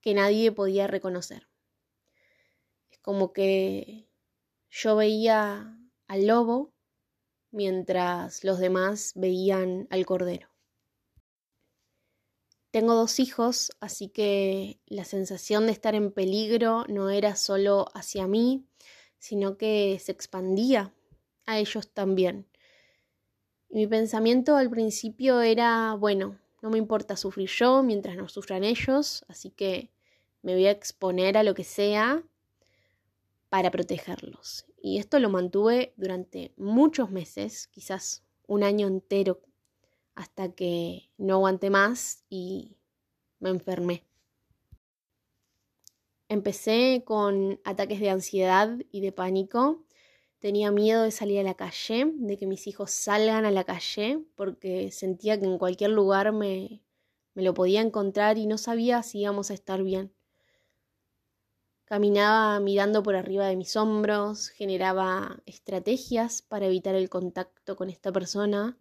que 0.01 0.13
nadie 0.13 0.51
podía 0.51 0.87
reconocer. 0.87 1.47
Es 2.91 2.99
como 2.99 3.33
que 3.33 4.07
yo 4.69 4.95
veía 4.95 5.77
al 6.07 6.27
lobo 6.27 6.73
mientras 7.51 8.43
los 8.43 8.59
demás 8.59 9.13
veían 9.15 9.87
al 9.89 10.05
cordero. 10.05 10.49
Tengo 12.71 12.93
dos 12.93 13.19
hijos, 13.21 13.71
así 13.79 14.09
que 14.09 14.81
la 14.85 15.05
sensación 15.05 15.65
de 15.65 15.71
estar 15.71 15.95
en 15.95 16.11
peligro 16.11 16.83
no 16.89 17.09
era 17.09 17.37
solo 17.37 17.85
hacia 17.93 18.27
mí, 18.27 18.65
sino 19.17 19.57
que 19.57 19.97
se 20.03 20.11
expandía 20.11 20.93
a 21.45 21.57
ellos 21.57 21.89
también. 21.93 22.47
Mi 23.69 23.87
pensamiento 23.87 24.57
al 24.57 24.69
principio 24.69 25.41
era, 25.41 25.93
bueno, 25.93 26.37
no 26.61 26.69
me 26.69 26.77
importa 26.77 27.15
sufrir 27.15 27.49
yo 27.49 27.81
mientras 27.81 28.17
no 28.17 28.27
sufran 28.27 28.65
ellos, 28.65 29.23
así 29.29 29.51
que 29.51 29.91
me 30.41 30.53
voy 30.53 30.65
a 30.65 30.71
exponer 30.71 31.37
a 31.37 31.43
lo 31.43 31.53
que 31.53 31.63
sea 31.63 32.23
para 33.49 33.71
protegerlos. 33.71 34.65
Y 34.81 34.97
esto 34.97 35.19
lo 35.19 35.29
mantuve 35.29 35.93
durante 35.97 36.53
muchos 36.57 37.11
meses, 37.11 37.67
quizás 37.67 38.23
un 38.47 38.63
año 38.63 38.87
entero, 38.87 39.41
hasta 40.15 40.51
que 40.51 41.09
no 41.17 41.35
aguanté 41.35 41.69
más 41.69 42.23
y 42.29 42.77
me 43.39 43.49
enfermé. 43.49 44.03
Empecé 46.27 47.03
con 47.05 47.59
ataques 47.63 47.99
de 47.99 48.09
ansiedad 48.09 48.77
y 48.91 49.01
de 49.01 49.11
pánico. 49.11 49.83
Tenía 50.39 50.71
miedo 50.71 51.03
de 51.03 51.11
salir 51.11 51.39
a 51.39 51.43
la 51.43 51.53
calle, 51.53 52.11
de 52.15 52.37
que 52.37 52.47
mis 52.47 52.65
hijos 52.67 52.91
salgan 52.91 53.45
a 53.45 53.51
la 53.51 53.63
calle, 53.63 54.23
porque 54.35 54.91
sentía 54.91 55.39
que 55.39 55.45
en 55.45 55.57
cualquier 55.57 55.91
lugar 55.91 56.31
me, 56.31 56.81
lo 57.35 57.53
podía 57.53 57.81
encontrar 57.81 58.37
y 58.37 58.47
no 58.47 58.57
sabía 58.57 59.03
si 59.03 59.19
íbamos 59.19 59.51
a 59.51 59.53
estar 59.53 59.83
bien. 59.83 60.14
Caminaba 61.85 62.59
mirando 62.59 63.03
por 63.03 63.15
arriba 63.15 63.45
de 63.45 63.55
mis 63.55 63.75
hombros, 63.75 64.49
generaba 64.49 65.41
estrategias 65.45 66.41
para 66.41 66.65
evitar 66.65 66.95
el 66.95 67.09
contacto 67.09 67.75
con 67.75 67.91
esta 67.91 68.11
persona 68.11 68.79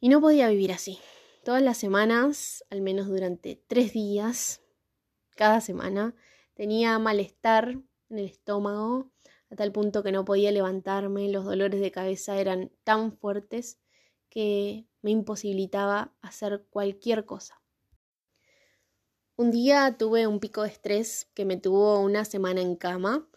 y 0.00 0.08
no 0.08 0.22
podía 0.22 0.48
vivir 0.48 0.72
así. 0.72 0.98
Todas 1.44 1.62
las 1.62 1.76
semanas, 1.76 2.64
al 2.70 2.80
menos 2.80 3.06
durante 3.06 3.62
tres 3.68 3.92
días, 3.92 4.62
cada 5.36 5.60
semana, 5.60 6.14
tenía 6.54 6.98
malestar 6.98 7.82
en 8.08 8.18
el 8.18 8.24
estómago, 8.24 9.12
a 9.50 9.56
tal 9.56 9.72
punto 9.72 10.02
que 10.02 10.12
no 10.12 10.24
podía 10.24 10.50
levantarme, 10.52 11.28
los 11.28 11.44
dolores 11.44 11.80
de 11.80 11.90
cabeza 11.92 12.40
eran 12.40 12.72
tan 12.82 13.12
fuertes 13.12 13.78
que 14.30 14.86
me 15.02 15.10
imposibilitaba 15.10 16.14
hacer 16.22 16.66
cualquier 16.70 17.26
cosa. 17.26 17.60
Un 19.38 19.50
día 19.50 19.96
tuve 19.98 20.26
un 20.26 20.40
pico 20.40 20.62
de 20.62 20.68
estrés 20.68 21.28
que 21.34 21.44
me 21.44 21.58
tuvo 21.58 22.00
una 22.00 22.24
semana 22.24 22.62
en 22.62 22.74
cama 22.74 23.28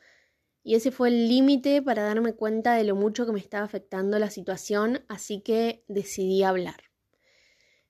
y 0.63 0.75
ese 0.75 0.91
fue 0.91 1.09
el 1.09 1.27
límite 1.27 1.81
para 1.81 2.03
darme 2.03 2.33
cuenta 2.33 2.75
de 2.75 2.85
lo 2.85 2.95
mucho 2.95 3.25
que 3.25 3.33
me 3.33 3.39
estaba 3.39 3.65
afectando 3.65 4.17
la 4.17 4.29
situación, 4.29 5.03
así 5.09 5.41
que 5.41 5.83
decidí 5.89 6.43
hablar. 6.43 6.83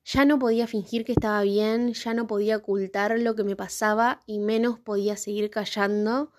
Ya 0.04 0.24
no 0.24 0.40
podía 0.40 0.66
fingir 0.66 1.04
que 1.04 1.12
estaba 1.12 1.40
bien, 1.42 1.92
ya 1.92 2.12
no 2.12 2.26
podía 2.26 2.56
ocultar 2.56 3.16
lo 3.20 3.36
que 3.36 3.44
me 3.44 3.54
pasaba 3.54 4.22
y 4.26 4.40
menos 4.40 4.80
podía 4.80 5.16
seguir 5.16 5.48
callando 5.48 6.32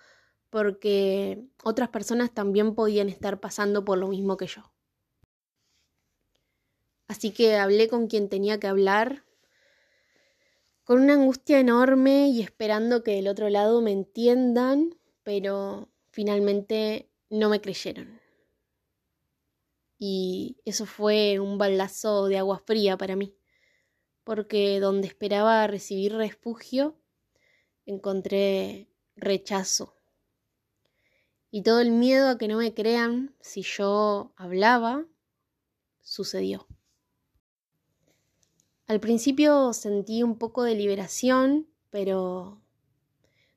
porque 0.50 1.42
otras 1.64 1.88
personas 1.88 2.34
también 2.34 2.74
podían 2.74 3.08
estar 3.08 3.40
pasando 3.40 3.82
por 3.82 3.96
lo 3.96 4.08
mismo 4.08 4.36
que 4.36 4.46
yo. 4.46 4.70
Así 7.08 7.30
que 7.30 7.56
hablé 7.56 7.88
con 7.88 8.08
quien 8.08 8.28
tenía 8.28 8.60
que 8.60 8.66
hablar, 8.66 9.24
con 10.84 11.00
una 11.00 11.14
angustia 11.14 11.60
enorme 11.60 12.28
y 12.28 12.42
esperando 12.42 13.02
que 13.02 13.12
del 13.12 13.28
otro 13.28 13.48
lado 13.48 13.80
me 13.80 13.92
entiendan, 13.92 14.96
pero 15.22 15.88
finalmente 16.10 17.08
no 17.30 17.48
me 17.48 17.60
creyeron. 17.60 18.20
Y 19.98 20.56
eso 20.64 20.84
fue 20.84 21.38
un 21.38 21.58
baldazo 21.58 22.26
de 22.26 22.38
agua 22.38 22.58
fría 22.58 22.96
para 22.96 23.14
mí, 23.14 23.36
porque 24.24 24.80
donde 24.80 25.06
esperaba 25.06 25.66
recibir 25.68 26.14
refugio, 26.14 26.96
encontré 27.86 28.88
rechazo. 29.14 29.94
Y 31.50 31.62
todo 31.62 31.80
el 31.80 31.92
miedo 31.92 32.30
a 32.30 32.38
que 32.38 32.48
no 32.48 32.58
me 32.58 32.74
crean 32.74 33.36
si 33.40 33.62
yo 33.62 34.32
hablaba, 34.36 35.06
sucedió. 36.00 36.66
Al 38.86 39.00
principio 39.00 39.72
sentí 39.72 40.22
un 40.22 40.36
poco 40.38 40.64
de 40.64 40.74
liberación, 40.74 41.68
pero 41.90 42.60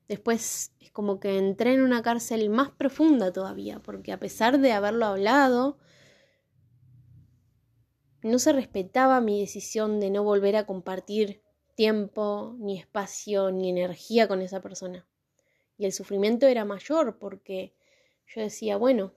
después 0.08 0.72
es 0.80 0.90
como 0.90 1.20
que 1.20 1.38
entré 1.38 1.74
en 1.74 1.82
una 1.82 2.02
cárcel 2.02 2.48
más 2.48 2.70
profunda 2.70 3.32
todavía, 3.32 3.80
porque 3.80 4.12
a 4.12 4.20
pesar 4.20 4.58
de 4.60 4.72
haberlo 4.72 5.06
hablado, 5.06 5.78
no 8.22 8.38
se 8.38 8.52
respetaba 8.52 9.20
mi 9.20 9.40
decisión 9.40 10.00
de 10.00 10.10
no 10.10 10.24
volver 10.24 10.56
a 10.56 10.66
compartir 10.66 11.42
tiempo, 11.74 12.56
ni 12.58 12.78
espacio, 12.78 13.50
ni 13.50 13.70
energía 13.70 14.26
con 14.26 14.42
esa 14.42 14.60
persona. 14.60 15.06
Y 15.78 15.84
el 15.84 15.92
sufrimiento 15.92 16.46
era 16.46 16.64
mayor 16.64 17.18
porque 17.18 17.74
yo 18.26 18.40
decía, 18.40 18.76
bueno, 18.76 19.12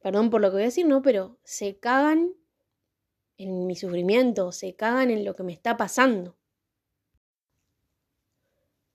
perdón 0.00 0.30
por 0.30 0.40
lo 0.40 0.48
que 0.48 0.54
voy 0.54 0.62
a 0.62 0.66
decir, 0.66 0.86
¿no? 0.86 1.02
Pero 1.02 1.38
se 1.42 1.78
cagan 1.78 2.34
en 3.38 3.66
mi 3.66 3.76
sufrimiento, 3.76 4.52
se 4.52 4.74
cagan 4.74 5.10
en 5.10 5.24
lo 5.24 5.36
que 5.36 5.42
me 5.42 5.52
está 5.52 5.76
pasando. 5.76 6.36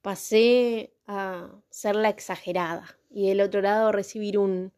Pasé 0.01 0.93
a 1.05 1.51
ser 1.69 1.95
la 1.95 2.09
exagerada 2.09 2.97
y 3.09 3.27
del 3.27 3.41
otro 3.41 3.61
lado 3.61 3.91
recibir 3.91 4.37
un 4.37 4.73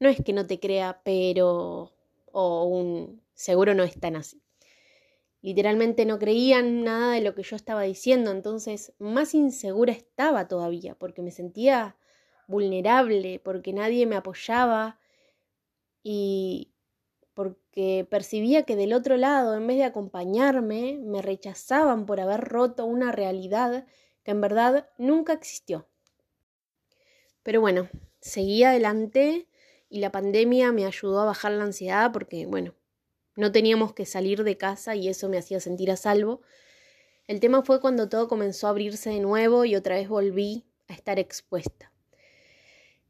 no 0.00 0.08
es 0.08 0.22
que 0.22 0.32
no 0.32 0.46
te 0.46 0.60
crea, 0.60 1.00
pero 1.04 1.92
o 2.32 2.64
un 2.64 3.22
seguro 3.34 3.74
no 3.74 3.82
es 3.82 3.98
tan 3.98 4.16
así. 4.16 4.40
Literalmente 5.40 6.04
no 6.04 6.18
creían 6.18 6.84
nada 6.84 7.14
de 7.14 7.20
lo 7.20 7.34
que 7.34 7.42
yo 7.42 7.56
estaba 7.56 7.82
diciendo, 7.82 8.30
entonces 8.30 8.92
más 8.98 9.34
insegura 9.34 9.92
estaba 9.92 10.48
todavía, 10.48 10.94
porque 10.94 11.22
me 11.22 11.30
sentía 11.30 11.96
vulnerable, 12.48 13.40
porque 13.40 13.72
nadie 13.72 14.06
me 14.06 14.16
apoyaba 14.16 14.98
y 16.02 16.72
porque 17.78 18.04
percibía 18.10 18.64
que 18.64 18.74
del 18.74 18.92
otro 18.92 19.16
lado, 19.16 19.54
en 19.54 19.64
vez 19.64 19.76
de 19.76 19.84
acompañarme, 19.84 20.98
me 21.00 21.22
rechazaban 21.22 22.06
por 22.06 22.18
haber 22.18 22.40
roto 22.40 22.84
una 22.84 23.12
realidad 23.12 23.86
que 24.24 24.32
en 24.32 24.40
verdad 24.40 24.88
nunca 24.98 25.32
existió. 25.32 25.86
Pero 27.44 27.60
bueno, 27.60 27.88
seguí 28.20 28.64
adelante 28.64 29.46
y 29.88 30.00
la 30.00 30.10
pandemia 30.10 30.72
me 30.72 30.86
ayudó 30.86 31.20
a 31.20 31.26
bajar 31.26 31.52
la 31.52 31.62
ansiedad 31.62 32.10
porque, 32.10 32.46
bueno, 32.46 32.74
no 33.36 33.52
teníamos 33.52 33.94
que 33.94 34.06
salir 34.06 34.42
de 34.42 34.56
casa 34.56 34.96
y 34.96 35.08
eso 35.08 35.28
me 35.28 35.38
hacía 35.38 35.60
sentir 35.60 35.92
a 35.92 35.96
salvo. 35.96 36.42
El 37.28 37.38
tema 37.38 37.62
fue 37.62 37.80
cuando 37.80 38.08
todo 38.08 38.26
comenzó 38.26 38.66
a 38.66 38.70
abrirse 38.70 39.10
de 39.10 39.20
nuevo 39.20 39.64
y 39.64 39.76
otra 39.76 39.94
vez 39.94 40.08
volví 40.08 40.66
a 40.88 40.94
estar 40.94 41.20
expuesta. 41.20 41.92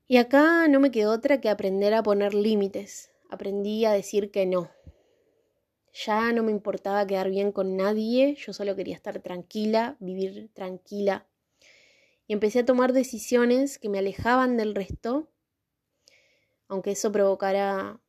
Y 0.07 0.19
acá 0.19 0.69
no 0.69 0.79
me 0.79 0.91
quedó 0.91 1.13
otra 1.13 1.41
que 1.41 1.49
aprender 1.49 1.95
a 1.95 2.03
poner 2.03 2.35
límites. 2.35 3.13
Aprendí 3.29 3.85
a 3.85 3.93
decir 3.93 4.31
que 4.31 4.47
no. 4.47 4.71
Ya 5.93 6.33
no 6.33 6.43
me 6.43 6.53
importaba 6.53 7.07
quedar 7.07 7.31
bien 7.31 7.53
con 7.53 7.77
nadie, 7.77 8.35
yo 8.37 8.53
solo 8.53 8.77
quería 8.77 8.95
estar 8.95 9.21
tranquila, 9.21 9.97
vivir 10.01 10.51
tranquila. 10.55 11.29
Y 12.27 12.33
empecé 12.33 12.61
a 12.61 12.65
tomar 12.65 12.93
decisiones 12.93 13.79
que 13.79 13.89
me 13.89 13.99
alejaban 13.99 14.57
del 14.57 14.75
resto, 14.75 15.29
aunque 16.69 16.93
eso 16.93 17.11
provocara 17.11 18.01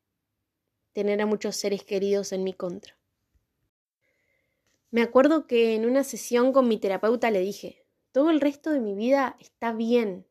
tener 0.94 1.22
a 1.22 1.26
muchos 1.26 1.56
seres 1.56 1.84
queridos 1.84 2.32
en 2.32 2.44
mi 2.44 2.54
contra. 2.54 2.98
Me 4.92 5.02
acuerdo 5.02 5.48
que 5.48 5.76
en 5.76 5.86
una 5.86 6.04
sesión 6.04 6.52
con 6.52 6.68
mi 6.68 6.78
terapeuta 6.78 7.30
le 7.32 7.40
dije, 7.40 7.86
todo 8.12 8.32
el 8.32 8.42
resto 8.42 8.72
de 8.72 8.80
mi 8.80 8.96
vida 8.96 9.38
está 9.40 9.72
bien, 9.72 10.26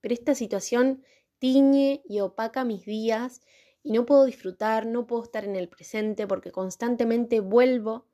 pero 0.00 0.14
esta 0.14 0.34
situación 0.34 1.04
tiñe 1.38 2.02
y 2.08 2.20
opaca 2.20 2.64
mis 2.64 2.86
días 2.86 3.42
y 3.86 3.92
no 3.92 4.04
puedo 4.04 4.24
disfrutar, 4.24 4.84
no 4.84 5.06
puedo 5.06 5.22
estar 5.22 5.44
en 5.44 5.54
el 5.54 5.68
presente 5.68 6.26
porque 6.26 6.50
constantemente 6.50 7.38
vuelvo 7.38 8.04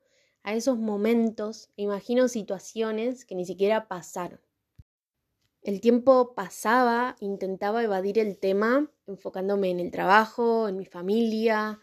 a 0.43 0.53
esos 0.53 0.77
momentos, 0.77 1.71
imagino 1.77 2.27
situaciones 2.27 3.25
que 3.25 3.33
ni 3.33 3.43
siquiera 3.43 3.87
pasaron. 3.87 4.39
El 5.63 5.81
tiempo 5.81 6.35
pasaba, 6.35 7.15
intentaba 7.21 7.81
evadir 7.81 8.19
el 8.19 8.37
tema, 8.37 8.91
enfocándome 9.07 9.71
en 9.71 9.79
el 9.79 9.89
trabajo, 9.89 10.67
en 10.67 10.77
mi 10.77 10.85
familia, 10.85 11.79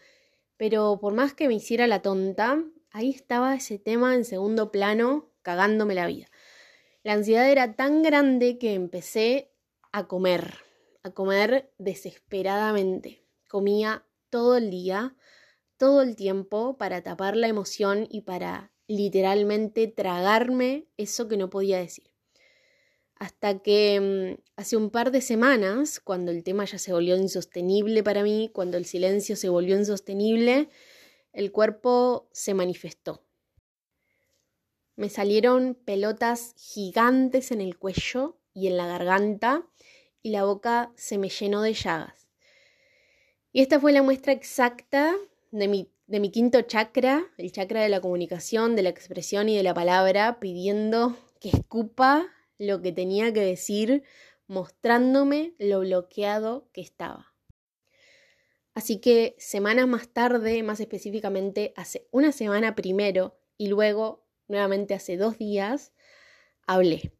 pero 0.55 0.97
por 1.01 1.13
más 1.13 1.33
que 1.33 1.49
me 1.49 1.55
hiciera 1.55 1.85
la 1.85 2.01
tonta, 2.01 2.63
ahí 2.91 3.09
estaba 3.09 3.55
ese 3.55 3.77
tema 3.77 4.15
en 4.15 4.23
segundo 4.23 4.71
plano, 4.71 5.31
cagándome 5.41 5.95
la 5.95 6.07
vida. 6.07 6.27
La 7.03 7.11
ansiedad 7.11 7.51
era 7.51 7.75
tan 7.75 8.03
grande 8.03 8.57
que 8.57 8.73
empecé 8.73 9.51
a 9.91 10.07
comer, 10.07 10.59
a 11.03 11.11
comer 11.11 11.73
desesperadamente. 11.77 13.20
Comía 13.51 14.05
todo 14.29 14.55
el 14.55 14.69
día, 14.69 15.13
todo 15.75 16.03
el 16.03 16.15
tiempo 16.15 16.77
para 16.77 17.03
tapar 17.03 17.35
la 17.35 17.49
emoción 17.49 18.07
y 18.09 18.21
para 18.21 18.71
literalmente 18.87 19.87
tragarme 19.87 20.87
eso 20.95 21.27
que 21.27 21.35
no 21.35 21.49
podía 21.49 21.77
decir. 21.77 22.13
Hasta 23.15 23.59
que 23.59 24.37
mm, 24.39 24.41
hace 24.55 24.77
un 24.77 24.89
par 24.89 25.11
de 25.11 25.19
semanas, 25.19 25.99
cuando 25.99 26.31
el 26.31 26.45
tema 26.45 26.63
ya 26.63 26.77
se 26.77 26.93
volvió 26.93 27.17
insostenible 27.17 28.03
para 28.03 28.23
mí, 28.23 28.49
cuando 28.53 28.77
el 28.77 28.85
silencio 28.85 29.35
se 29.35 29.49
volvió 29.49 29.77
insostenible, 29.77 30.69
el 31.33 31.51
cuerpo 31.51 32.29
se 32.31 32.53
manifestó. 32.53 33.25
Me 34.95 35.09
salieron 35.09 35.75
pelotas 35.75 36.53
gigantes 36.55 37.51
en 37.51 37.59
el 37.59 37.77
cuello 37.77 38.37
y 38.53 38.67
en 38.67 38.77
la 38.77 38.87
garganta 38.87 39.67
y 40.21 40.29
la 40.29 40.45
boca 40.45 40.93
se 40.95 41.17
me 41.17 41.27
llenó 41.27 41.61
de 41.61 41.73
llagas. 41.73 42.20
Y 43.53 43.61
esta 43.61 43.79
fue 43.79 43.91
la 43.91 44.01
muestra 44.01 44.31
exacta 44.31 45.13
de 45.51 45.67
mi, 45.67 45.91
de 46.07 46.19
mi 46.21 46.31
quinto 46.31 46.61
chakra, 46.61 47.25
el 47.37 47.51
chakra 47.51 47.81
de 47.81 47.89
la 47.89 47.99
comunicación, 47.99 48.75
de 48.75 48.83
la 48.83 48.89
expresión 48.89 49.49
y 49.49 49.57
de 49.57 49.63
la 49.63 49.73
palabra, 49.73 50.39
pidiendo 50.39 51.17
que 51.41 51.49
escupa 51.49 52.27
lo 52.57 52.81
que 52.81 52.93
tenía 52.93 53.33
que 53.33 53.41
decir, 53.41 54.03
mostrándome 54.47 55.53
lo 55.57 55.81
bloqueado 55.81 56.69
que 56.71 56.81
estaba. 56.81 57.33
Así 58.73 59.01
que 59.01 59.35
semanas 59.37 59.87
más 59.87 60.07
tarde, 60.07 60.63
más 60.63 60.79
específicamente 60.79 61.73
hace 61.75 62.07
una 62.11 62.31
semana 62.31 62.73
primero 62.73 63.37
y 63.57 63.67
luego 63.67 64.25
nuevamente 64.47 64.93
hace 64.93 65.17
dos 65.17 65.37
días, 65.37 65.91
hablé. 66.67 67.11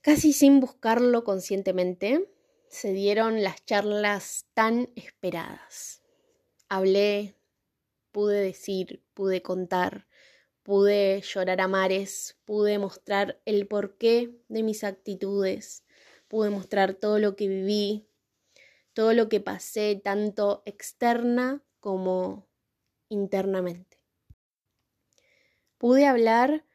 Casi 0.00 0.32
sin 0.32 0.60
buscarlo 0.60 1.24
conscientemente, 1.24 2.28
se 2.76 2.92
dieron 2.92 3.42
las 3.42 3.64
charlas 3.64 4.44
tan 4.52 4.90
esperadas. 4.96 6.02
Hablé, 6.68 7.34
pude 8.12 8.38
decir, 8.38 9.02
pude 9.14 9.40
contar, 9.40 10.06
pude 10.62 11.22
llorar 11.22 11.62
a 11.62 11.68
mares, 11.68 12.36
pude 12.44 12.78
mostrar 12.78 13.40
el 13.46 13.66
porqué 13.66 14.38
de 14.48 14.62
mis 14.62 14.84
actitudes, 14.84 15.86
pude 16.28 16.50
mostrar 16.50 16.92
todo 16.92 17.18
lo 17.18 17.34
que 17.34 17.48
viví, 17.48 18.10
todo 18.92 19.14
lo 19.14 19.30
que 19.30 19.40
pasé, 19.40 19.98
tanto 20.04 20.62
externa 20.66 21.64
como 21.80 22.46
internamente. 23.08 23.98
Pude 25.78 26.06
hablar 26.06 26.66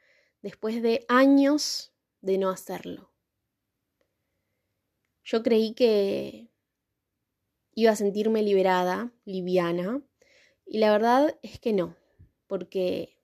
después 0.42 0.82
de 0.82 1.06
años 1.08 1.94
de 2.22 2.40
no 2.40 2.50
hacerlo. 2.50 3.11
Yo 5.24 5.44
creí 5.44 5.74
que 5.74 6.50
iba 7.74 7.92
a 7.92 7.96
sentirme 7.96 8.44
liberada, 8.44 9.12
liviana, 9.26 10.02
y 10.66 10.80
la 10.80 10.92
verdad 10.92 11.38
es 11.42 11.60
que 11.60 11.74
no, 11.74 11.96
porque 12.48 13.18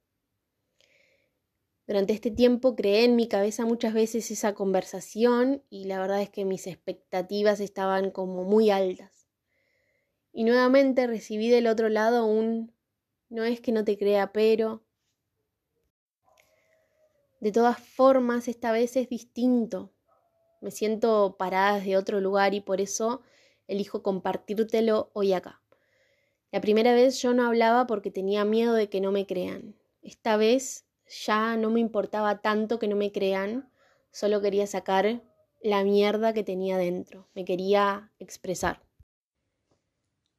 durante 1.87 2.13
este 2.13 2.31
tiempo 2.31 2.75
creé 2.75 3.05
en 3.05 3.15
mi 3.15 3.27
cabeza 3.27 3.65
muchas 3.65 3.93
veces 3.93 4.29
esa 4.31 4.53
conversación 4.53 5.63
y 5.69 5.85
la 5.85 5.99
verdad 5.99 6.21
es 6.21 6.29
que 6.29 6.43
mis 6.43 6.67
expectativas 6.67 7.59
estaban 7.61 8.11
como 8.11 8.43
muy 8.43 8.69
altas. 8.69 9.27
Y 10.33 10.43
nuevamente 10.43 11.07
recibí 11.07 11.49
del 11.49 11.67
otro 11.67 11.89
lado 11.89 12.25
un 12.25 12.73
no 13.29 13.43
es 13.43 13.59
que 13.59 13.71
no 13.71 13.83
te 13.83 13.97
crea, 13.97 14.31
pero... 14.31 14.83
De 17.39 17.51
todas 17.51 17.79
formas, 17.79 18.47
esta 18.47 18.71
vez 18.71 18.95
es 18.97 19.09
distinto 19.09 19.93
me 20.61 20.71
siento 20.71 21.35
parada 21.37 21.75
desde 21.79 21.97
otro 21.97 22.19
lugar 22.21 22.53
y 22.53 22.61
por 22.61 22.81
eso 22.81 23.21
elijo 23.67 24.03
compartírtelo 24.03 25.09
hoy 25.13 25.33
acá. 25.33 25.61
La 26.51 26.61
primera 26.61 26.93
vez 26.93 27.21
yo 27.21 27.33
no 27.33 27.45
hablaba 27.45 27.87
porque 27.87 28.11
tenía 28.11 28.45
miedo 28.45 28.73
de 28.73 28.89
que 28.89 29.01
no 29.01 29.11
me 29.11 29.25
crean. 29.25 29.75
Esta 30.01 30.37
vez 30.37 30.85
ya 31.25 31.57
no 31.57 31.69
me 31.69 31.79
importaba 31.79 32.41
tanto 32.41 32.79
que 32.79 32.87
no 32.87 32.95
me 32.95 33.11
crean, 33.11 33.69
solo 34.11 34.41
quería 34.41 34.67
sacar 34.67 35.21
la 35.61 35.83
mierda 35.83 36.33
que 36.33 36.43
tenía 36.43 36.77
dentro, 36.77 37.27
me 37.33 37.45
quería 37.45 38.11
expresar. 38.19 38.81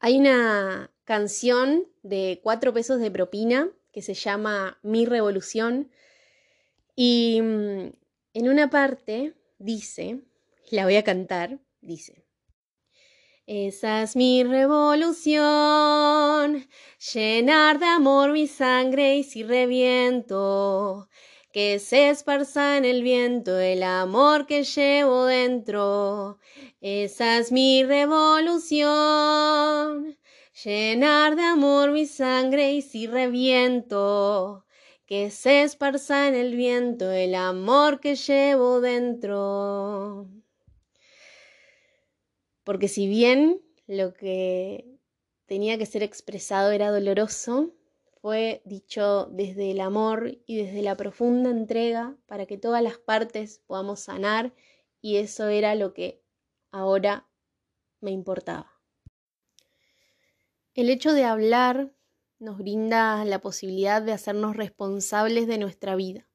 Hay 0.00 0.18
una 0.18 0.92
canción 1.04 1.88
de 2.02 2.40
cuatro 2.42 2.72
pesos 2.72 3.00
de 3.00 3.10
propina 3.10 3.68
que 3.92 4.02
se 4.02 4.14
llama 4.14 4.78
Mi 4.82 5.06
Revolución 5.06 5.90
y 6.94 7.40
mm, 7.42 7.92
en 8.34 8.48
una 8.48 8.70
parte 8.70 9.34
dice, 9.58 10.20
la 10.70 10.84
voy 10.84 10.96
a 10.96 11.04
cantar, 11.04 11.58
dice. 11.80 12.24
Esa 13.46 14.02
es 14.02 14.14
mi 14.14 14.44
revolución, 14.44 15.38
llenar 17.14 17.78
de 17.78 17.86
amor 17.86 18.32
mi 18.32 18.46
sangre 18.46 19.16
y 19.16 19.24
si 19.24 19.42
reviento, 19.42 21.08
que 21.50 21.78
se 21.78 22.10
esparza 22.10 22.76
en 22.76 22.84
el 22.84 23.02
viento 23.02 23.58
el 23.58 23.82
amor 23.84 24.44
que 24.46 24.64
llevo 24.64 25.24
dentro. 25.24 26.38
Esa 26.82 27.38
es 27.38 27.50
mi 27.50 27.84
revolución, 27.84 28.86
llenar 30.62 31.34
de 31.34 31.42
amor 31.42 31.92
mi 31.92 32.04
sangre 32.04 32.72
y 32.72 32.82
si 32.82 33.06
reviento, 33.06 34.66
que 35.08 35.30
se 35.30 35.62
esparza 35.62 36.28
en 36.28 36.34
el 36.34 36.54
viento 36.54 37.10
el 37.10 37.34
amor 37.34 37.98
que 37.98 38.14
llevo 38.14 38.82
dentro. 38.82 40.28
Porque 42.62 42.88
si 42.88 43.08
bien 43.08 43.62
lo 43.86 44.12
que 44.12 44.98
tenía 45.46 45.78
que 45.78 45.86
ser 45.86 46.02
expresado 46.02 46.72
era 46.72 46.90
doloroso, 46.90 47.72
fue 48.20 48.60
dicho 48.66 49.30
desde 49.32 49.70
el 49.70 49.80
amor 49.80 50.36
y 50.44 50.62
desde 50.62 50.82
la 50.82 50.94
profunda 50.94 51.48
entrega 51.48 52.14
para 52.26 52.44
que 52.44 52.58
todas 52.58 52.82
las 52.82 52.98
partes 52.98 53.62
podamos 53.66 54.00
sanar 54.00 54.52
y 55.00 55.16
eso 55.16 55.48
era 55.48 55.74
lo 55.74 55.94
que 55.94 56.20
ahora 56.70 57.26
me 58.02 58.10
importaba. 58.10 58.70
El 60.74 60.90
hecho 60.90 61.14
de 61.14 61.24
hablar 61.24 61.94
nos 62.38 62.58
brinda 62.58 63.24
la 63.24 63.40
posibilidad 63.40 64.00
de 64.00 64.12
hacernos 64.12 64.56
responsables 64.56 65.46
de 65.46 65.58
nuestra 65.58 65.96
vida, 65.96 66.28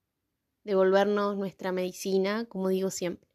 de 0.64 0.76
volvernos 0.76 1.38
nuestra 1.38 1.72
medicina, 1.72 2.46
como 2.46 2.70
digo 2.70 2.90
siempre. 2.90 3.30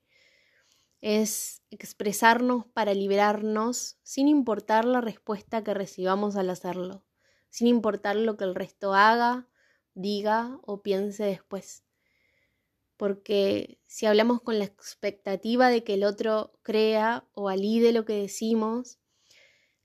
Es 1.00 1.62
expresarnos 1.70 2.66
para 2.66 2.92
liberarnos 2.92 3.98
sin 4.02 4.28
importar 4.28 4.84
la 4.84 5.00
respuesta 5.00 5.62
que 5.62 5.74
recibamos 5.74 6.36
al 6.36 6.50
hacerlo, 6.50 7.04
sin 7.48 7.68
importar 7.68 8.16
lo 8.16 8.36
que 8.36 8.44
el 8.44 8.54
resto 8.54 8.94
haga, 8.94 9.48
diga 9.94 10.58
o 10.62 10.82
piense 10.82 11.24
después. 11.24 11.84
Porque 12.96 13.78
si 13.86 14.06
hablamos 14.06 14.42
con 14.42 14.58
la 14.58 14.64
expectativa 14.64 15.68
de 15.68 15.84
que 15.84 15.94
el 15.94 16.04
otro 16.04 16.52
crea 16.62 17.28
o 17.32 17.44
valide 17.44 17.92
lo 17.92 18.04
que 18.04 18.14
decimos, 18.14 18.97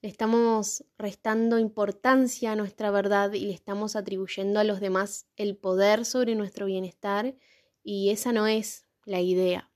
le 0.03 0.09
estamos 0.09 0.83
restando 0.97 1.59
importancia 1.59 2.51
a 2.51 2.55
nuestra 2.57 2.91
verdad 2.91 3.31
y 3.31 3.45
le 3.45 3.53
estamos 3.53 3.95
atribuyendo 3.95 4.59
a 4.59 4.65
los 4.65 4.81
demás 4.81 5.27
el 5.37 5.55
poder 5.55 6.03
sobre 6.03 6.35
nuestro 6.35 6.65
bienestar 6.65 7.37
y 7.85 8.09
esa 8.09 8.33
no 8.33 8.45
es 8.45 8.85
la 9.05 9.21
idea. 9.21 9.71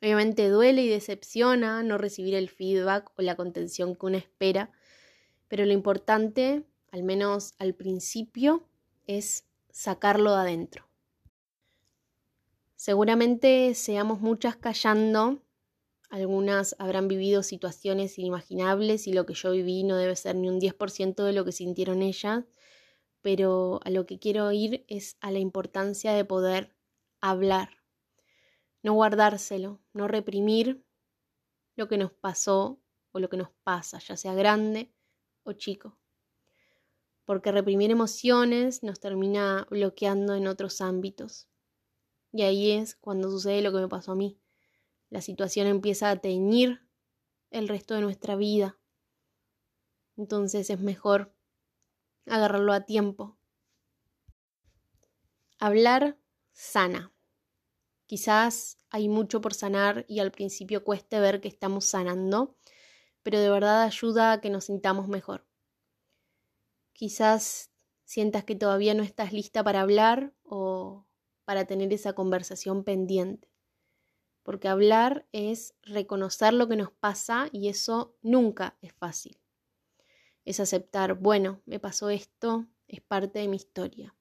Obviamente 0.00 0.48
duele 0.48 0.82
y 0.82 0.88
decepciona 0.88 1.82
no 1.82 1.98
recibir 1.98 2.36
el 2.36 2.48
feedback 2.48 3.10
o 3.18 3.22
la 3.22 3.34
contención 3.34 3.96
que 3.96 4.06
uno 4.06 4.18
espera, 4.18 4.70
pero 5.48 5.66
lo 5.66 5.72
importante, 5.72 6.62
al 6.92 7.02
menos 7.02 7.54
al 7.58 7.74
principio, 7.74 8.68
es 9.08 9.48
sacarlo 9.72 10.30
de 10.30 10.42
adentro. 10.42 10.86
Seguramente 12.76 13.74
seamos 13.74 14.20
muchas 14.20 14.54
callando, 14.54 15.43
algunas 16.14 16.76
habrán 16.78 17.08
vivido 17.08 17.42
situaciones 17.42 18.20
inimaginables 18.20 19.08
y 19.08 19.12
lo 19.12 19.26
que 19.26 19.34
yo 19.34 19.50
viví 19.50 19.82
no 19.82 19.96
debe 19.96 20.14
ser 20.14 20.36
ni 20.36 20.48
un 20.48 20.60
10% 20.60 21.24
de 21.24 21.32
lo 21.32 21.44
que 21.44 21.50
sintieron 21.50 22.02
ellas, 22.02 22.44
pero 23.20 23.80
a 23.82 23.90
lo 23.90 24.06
que 24.06 24.20
quiero 24.20 24.52
ir 24.52 24.84
es 24.86 25.16
a 25.20 25.32
la 25.32 25.40
importancia 25.40 26.12
de 26.12 26.24
poder 26.24 26.72
hablar, 27.20 27.82
no 28.84 28.92
guardárselo, 28.92 29.80
no 29.92 30.06
reprimir 30.06 30.84
lo 31.74 31.88
que 31.88 31.98
nos 31.98 32.12
pasó 32.12 32.80
o 33.10 33.18
lo 33.18 33.28
que 33.28 33.36
nos 33.36 33.50
pasa, 33.64 33.98
ya 33.98 34.16
sea 34.16 34.34
grande 34.34 34.94
o 35.42 35.54
chico. 35.54 35.98
Porque 37.24 37.50
reprimir 37.50 37.90
emociones 37.90 38.84
nos 38.84 39.00
termina 39.00 39.66
bloqueando 39.68 40.36
en 40.36 40.46
otros 40.46 40.80
ámbitos. 40.80 41.48
Y 42.30 42.42
ahí 42.42 42.70
es 42.70 42.94
cuando 42.94 43.32
sucede 43.32 43.62
lo 43.62 43.72
que 43.72 43.78
me 43.78 43.88
pasó 43.88 44.12
a 44.12 44.16
mí. 44.16 44.38
La 45.14 45.20
situación 45.20 45.68
empieza 45.68 46.10
a 46.10 46.16
teñir 46.16 46.80
el 47.52 47.68
resto 47.68 47.94
de 47.94 48.00
nuestra 48.00 48.34
vida. 48.34 48.80
Entonces 50.16 50.70
es 50.70 50.80
mejor 50.80 51.32
agarrarlo 52.26 52.72
a 52.72 52.84
tiempo. 52.84 53.38
Hablar 55.60 56.18
sana. 56.50 57.12
Quizás 58.06 58.78
hay 58.90 59.08
mucho 59.08 59.40
por 59.40 59.54
sanar 59.54 60.04
y 60.08 60.18
al 60.18 60.32
principio 60.32 60.82
cueste 60.82 61.20
ver 61.20 61.40
que 61.40 61.46
estamos 61.46 61.84
sanando, 61.84 62.56
pero 63.22 63.38
de 63.38 63.50
verdad 63.50 63.84
ayuda 63.84 64.32
a 64.32 64.40
que 64.40 64.50
nos 64.50 64.64
sintamos 64.64 65.06
mejor. 65.06 65.46
Quizás 66.92 67.70
sientas 68.02 68.42
que 68.42 68.56
todavía 68.56 68.94
no 68.94 69.04
estás 69.04 69.32
lista 69.32 69.62
para 69.62 69.82
hablar 69.82 70.34
o 70.42 71.06
para 71.44 71.66
tener 71.66 71.92
esa 71.92 72.14
conversación 72.14 72.82
pendiente. 72.82 73.53
Porque 74.44 74.68
hablar 74.68 75.26
es 75.32 75.74
reconocer 75.82 76.52
lo 76.52 76.68
que 76.68 76.76
nos 76.76 76.92
pasa 76.92 77.48
y 77.50 77.68
eso 77.68 78.16
nunca 78.22 78.76
es 78.82 78.92
fácil. 78.92 79.36
Es 80.44 80.60
aceptar, 80.60 81.14
bueno, 81.14 81.62
me 81.64 81.80
pasó 81.80 82.10
esto, 82.10 82.66
es 82.86 83.00
parte 83.00 83.40
de 83.40 83.48
mi 83.48 83.56
historia. 83.56 84.14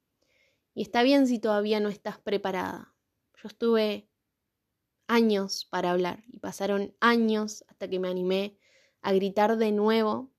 Y 0.73 0.81
está 0.81 1.03
bien 1.03 1.27
si 1.27 1.37
todavía 1.37 1.79
no 1.79 1.89
estás 1.89 2.17
preparada. 2.17 2.95
Yo 3.35 3.49
estuve 3.49 4.07
años 5.07 5.65
para 5.69 5.91
hablar 5.91 6.23
y 6.27 6.39
pasaron 6.39 6.95
años 7.01 7.65
hasta 7.67 7.89
que 7.89 7.99
me 7.99 8.07
animé 8.07 8.57
a 9.01 9.11
gritar 9.11 9.57
de 9.57 9.71
nuevo 9.71 10.31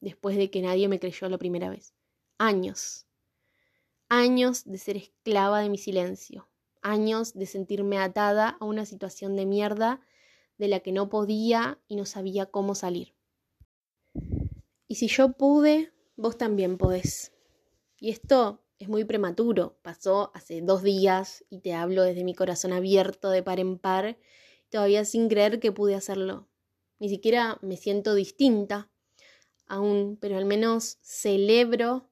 después 0.00 0.36
de 0.36 0.50
que 0.50 0.62
nadie 0.62 0.88
me 0.88 0.98
creyó 0.98 1.28
la 1.28 1.38
primera 1.38 1.70
vez. 1.70 1.94
Años. 2.38 3.06
Años 4.08 4.64
de 4.64 4.78
ser 4.78 4.96
esclava 4.96 5.60
de 5.60 5.70
mi 5.70 5.78
silencio. 5.78 6.48
Años 6.82 7.34
de 7.34 7.46
sentirme 7.46 7.98
atada 7.98 8.56
a 8.60 8.64
una 8.64 8.86
situación 8.86 9.36
de 9.36 9.46
mierda 9.46 10.00
de 10.58 10.68
la 10.68 10.80
que 10.80 10.92
no 10.92 11.08
podía 11.08 11.78
y 11.88 11.96
no 11.96 12.04
sabía 12.06 12.46
cómo 12.46 12.74
salir. 12.74 13.14
Y 14.88 14.94
si 14.96 15.08
yo 15.08 15.32
pude, 15.32 15.92
vos 16.16 16.38
también 16.38 16.78
podés. 16.78 17.32
Y 17.98 18.10
esto 18.10 18.62
es 18.78 18.88
muy 18.88 19.04
prematuro. 19.04 19.78
Pasó 19.82 20.30
hace 20.34 20.60
dos 20.60 20.82
días 20.82 21.44
y 21.50 21.60
te 21.60 21.74
hablo 21.74 22.02
desde 22.02 22.24
mi 22.24 22.34
corazón 22.34 22.72
abierto 22.72 23.30
de 23.30 23.42
par 23.42 23.60
en 23.60 23.78
par, 23.78 24.18
todavía 24.70 25.04
sin 25.04 25.28
creer 25.28 25.60
que 25.60 25.72
pude 25.72 25.94
hacerlo. 25.94 26.48
Ni 26.98 27.08
siquiera 27.08 27.58
me 27.62 27.76
siento 27.76 28.14
distinta 28.14 28.90
aún, 29.66 30.16
pero 30.20 30.36
al 30.36 30.44
menos 30.44 30.98
celebro 31.02 32.08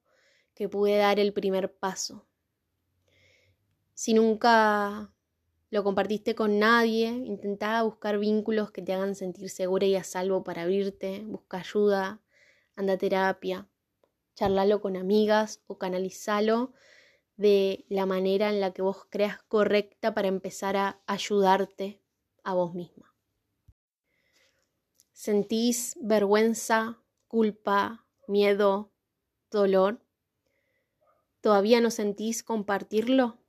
que 0.54 0.68
pude 0.68 0.96
dar 0.96 1.18
el 1.18 1.32
primer 1.32 1.74
paso. 1.74 2.26
Si 3.94 4.12
nunca 4.12 5.14
lo 5.70 5.84
compartiste 5.84 6.34
con 6.34 6.58
nadie, 6.58 7.08
intenta 7.08 7.82
buscar 7.82 8.18
vínculos 8.18 8.72
que 8.72 8.82
te 8.82 8.92
hagan 8.92 9.14
sentir 9.14 9.48
segura 9.50 9.86
y 9.86 9.94
a 9.94 10.04
salvo 10.04 10.42
para 10.42 10.62
abrirte, 10.62 11.22
busca 11.24 11.58
ayuda, 11.58 12.20
anda 12.74 12.94
a 12.94 12.98
terapia, 12.98 13.68
charlalo 14.34 14.80
con 14.80 14.96
amigas 14.96 15.62
o 15.68 15.78
canalizalo 15.78 16.72
de 17.36 17.84
la 17.88 18.06
manera 18.06 18.50
en 18.50 18.60
la 18.60 18.72
que 18.72 18.82
vos 18.82 19.06
creas 19.10 19.42
correcta 19.42 20.12
para 20.12 20.28
empezar 20.28 20.76
a 20.76 21.00
ayudarte 21.06 22.00
a 22.42 22.54
vos 22.54 22.74
misma. 22.74 23.14
¿Sentís 25.12 25.96
vergüenza, 26.00 27.00
culpa, 27.28 28.06
miedo, 28.26 28.92
dolor? 29.50 30.04
¿Todavía 31.40 31.80
no 31.80 31.90
sentís 31.90 32.42
compartirlo? 32.42 33.43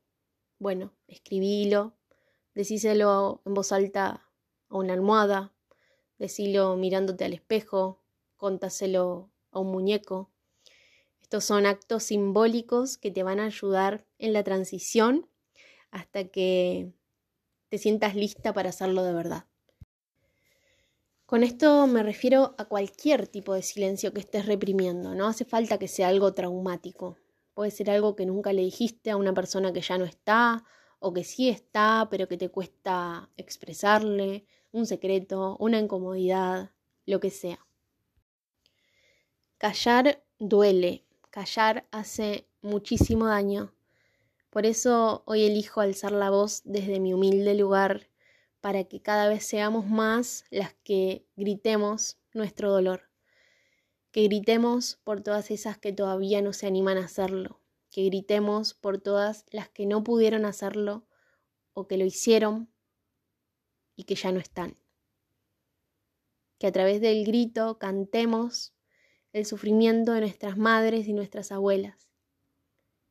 Bueno, 0.57 0.93
escribílo, 1.07 1.93
decíselo 2.53 3.41
en 3.45 3.53
voz 3.53 3.73
alta 3.73 4.25
a 4.69 4.77
una 4.77 4.93
almohada, 4.93 5.53
decílo 6.17 6.77
mirándote 6.77 7.25
al 7.25 7.33
espejo, 7.33 8.01
contaselo 8.37 9.29
a 9.51 9.59
un 9.59 9.71
muñeco. 9.71 10.31
Estos 11.21 11.43
son 11.43 11.65
actos 11.65 12.03
simbólicos 12.03 12.97
que 12.97 13.11
te 13.11 13.23
van 13.23 13.41
a 13.41 13.45
ayudar 13.45 14.05
en 14.17 14.31
la 14.31 14.43
transición 14.43 15.27
hasta 15.91 16.29
que 16.29 16.93
te 17.67 17.77
sientas 17.77 18.15
lista 18.15 18.53
para 18.53 18.69
hacerlo 18.69 19.03
de 19.03 19.13
verdad. 19.13 19.45
Con 21.25 21.43
esto 21.43 21.85
me 21.87 22.01
refiero 22.01 22.55
a 22.57 22.65
cualquier 22.65 23.27
tipo 23.27 23.53
de 23.53 23.61
silencio 23.61 24.13
que 24.13 24.21
estés 24.21 24.45
reprimiendo, 24.45 25.15
no 25.15 25.27
hace 25.27 25.43
falta 25.43 25.77
que 25.79 25.89
sea 25.89 26.07
algo 26.07 26.33
traumático. 26.33 27.17
Puede 27.55 27.71
ser 27.71 27.89
algo 27.89 28.15
que 28.15 28.27
nunca 28.27 28.53
le 28.53 28.61
dijiste 28.61 29.09
a 29.09 29.17
una 29.17 29.33
persona 29.33 29.73
que 29.73 29.81
ya 29.81 29.97
no 29.97 30.05
está 30.05 30.63
o 30.99 31.13
que 31.13 31.23
sí 31.23 31.49
está, 31.49 32.07
pero 32.11 32.27
que 32.27 32.37
te 32.37 32.49
cuesta 32.49 33.31
expresarle, 33.37 34.45
un 34.71 34.85
secreto, 34.85 35.55
una 35.59 35.79
incomodidad, 35.79 36.71
lo 37.05 37.19
que 37.21 37.31
sea. 37.31 37.65
Callar 39.57 40.21
duele, 40.37 41.05
callar 41.31 41.87
hace 41.91 42.49
muchísimo 42.61 43.27
daño. 43.27 43.73
Por 44.49 44.65
eso 44.65 45.23
hoy 45.25 45.43
elijo 45.43 45.79
alzar 45.79 46.11
la 46.11 46.29
voz 46.29 46.61
desde 46.65 46.99
mi 46.99 47.13
humilde 47.13 47.55
lugar 47.55 48.09
para 48.59 48.83
que 48.83 49.01
cada 49.01 49.29
vez 49.29 49.45
seamos 49.45 49.85
más 49.87 50.43
las 50.49 50.73
que 50.83 51.25
gritemos 51.37 52.17
nuestro 52.33 52.69
dolor, 52.69 53.09
que 54.15 54.23
gritemos 54.23 54.95
por 55.03 55.19
todas 55.19 55.51
esas 55.51 55.77
que 55.77 55.91
todavía 55.91 56.41
no 56.41 56.53
se 56.53 56.67
animan 56.67 56.97
a 56.97 57.03
hacerlo, 57.03 57.59
que 57.91 58.05
gritemos 58.05 58.73
por 58.73 58.97
todas 58.97 59.43
las 59.51 59.67
que 59.67 59.85
no 59.85 60.05
pudieron 60.05 60.45
hacerlo 60.45 61.05
o 61.73 61.89
que 61.89 61.97
lo 61.97 62.05
hicieron 62.05 62.71
y 63.97 64.05
que 64.05 64.15
ya 64.15 64.31
no 64.31 64.39
están. 64.39 64.77
Que 66.59 66.67
a 66.67 66.71
través 66.71 67.01
del 67.01 67.25
grito 67.25 67.77
cantemos 67.77 68.73
el 69.33 69.45
sufrimiento 69.45 70.13
de 70.13 70.21
nuestras 70.21 70.57
madres 70.57 71.09
y 71.09 71.11
nuestras 71.11 71.51
abuelas. 71.51 72.07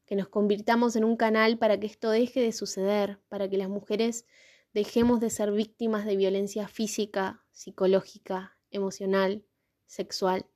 Que 0.06 0.16
nos 0.16 0.28
convirtamos 0.28 0.96
en 0.96 1.04
un 1.04 1.18
canal 1.18 1.58
para 1.58 1.78
que 1.78 1.86
esto 1.86 2.08
deje 2.08 2.40
de 2.40 2.52
suceder, 2.52 3.20
para 3.28 3.46
que 3.50 3.58
las 3.58 3.68
mujeres 3.68 4.24
dejemos 4.72 5.20
de 5.20 5.28
ser 5.28 5.52
víctimas 5.52 6.06
de 6.06 6.16
violencia 6.16 6.66
física, 6.66 7.44
psicológica, 7.52 8.56
emocional, 8.70 9.44
sexual. 9.84 10.46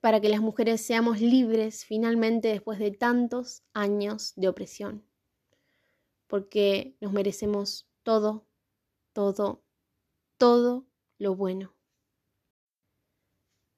Para 0.00 0.20
que 0.20 0.28
las 0.28 0.40
mujeres 0.40 0.80
seamos 0.80 1.20
libres 1.20 1.84
finalmente 1.84 2.48
después 2.48 2.78
de 2.78 2.92
tantos 2.92 3.62
años 3.72 4.32
de 4.36 4.48
opresión. 4.48 5.04
Porque 6.26 6.96
nos 7.00 7.12
merecemos 7.12 7.88
todo, 8.02 8.46
todo, 9.12 9.64
todo 10.36 10.86
lo 11.18 11.34
bueno. 11.34 11.74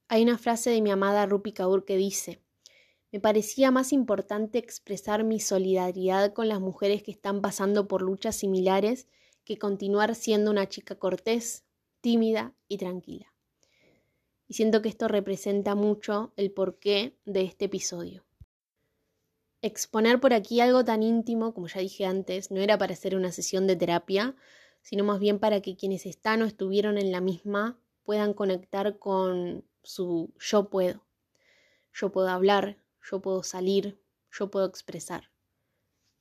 Hay 0.09 0.23
una 0.23 0.39
frase 0.39 0.71
de 0.71 0.83
mi 0.83 0.91
amada 0.91 1.25
Rupi 1.25 1.53
Kaur 1.53 1.85
que 1.85 1.97
dice, 1.97 2.43
me 3.13 3.21
parecía 3.21 3.71
más 3.71 3.93
importante 3.93 4.59
expresar 4.59 5.25
mi 5.25 5.41
solidaridad 5.41 6.33
con 6.33 6.49
las 6.49 6.61
mujeres 6.61 7.03
que 7.03 7.11
están 7.11 7.41
pasando 7.41 7.89
por 7.89 8.03
luchas 8.03 8.37
similares 8.37 9.09
que 9.45 9.59
continuar 9.59 10.15
siendo 10.15 10.51
una 10.51 10.69
chica 10.69 10.97
cortés, 10.97 11.65
tímida 12.01 12.55
y 12.69 12.79
tranquila. 12.79 13.30
Y 14.51 14.55
siento 14.55 14.83
que 14.83 14.89
esto 14.89 15.07
representa 15.07 15.77
mucho 15.77 16.33
el 16.37 16.51
porqué 16.51 17.17
de 17.25 17.43
este 17.43 17.67
episodio. 17.67 18.25
Exponer 19.63 20.19
por 20.19 20.35
aquí 20.35 20.61
algo 20.61 20.85
tan 20.85 21.05
íntimo, 21.05 21.55
como 21.55 21.69
ya 21.69 21.79
dije 21.79 22.05
antes, 22.05 22.51
no 22.51 22.61
era 22.61 22.77
para 22.77 22.95
hacer 22.95 23.15
una 23.15 23.31
sesión 23.31 23.69
de 23.69 23.77
terapia, 23.77 24.35
sino 24.83 25.05
más 25.05 25.21
bien 25.21 25.39
para 25.39 25.61
que 25.61 25.77
quienes 25.77 26.05
están 26.05 26.43
o 26.43 26.47
estuvieron 26.47 26.99
en 26.99 27.13
la 27.13 27.21
misma 27.21 27.79
puedan 28.03 28.35
conectar 28.35 28.99
con 28.99 29.65
su 29.85 30.35
yo 30.41 30.69
puedo. 30.69 31.07
Yo 31.93 32.11
puedo 32.11 32.27
hablar, 32.27 32.77
yo 33.09 33.23
puedo 33.23 33.45
salir, 33.45 34.03
yo 34.33 34.51
puedo 34.51 34.67
expresar. 34.67 35.31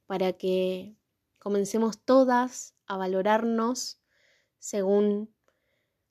Para 0.06 0.34
que 0.34 0.96
comencemos 1.39 1.98
todas 1.98 2.76
a 2.86 2.96
valorarnos 2.96 4.00
según 4.60 5.34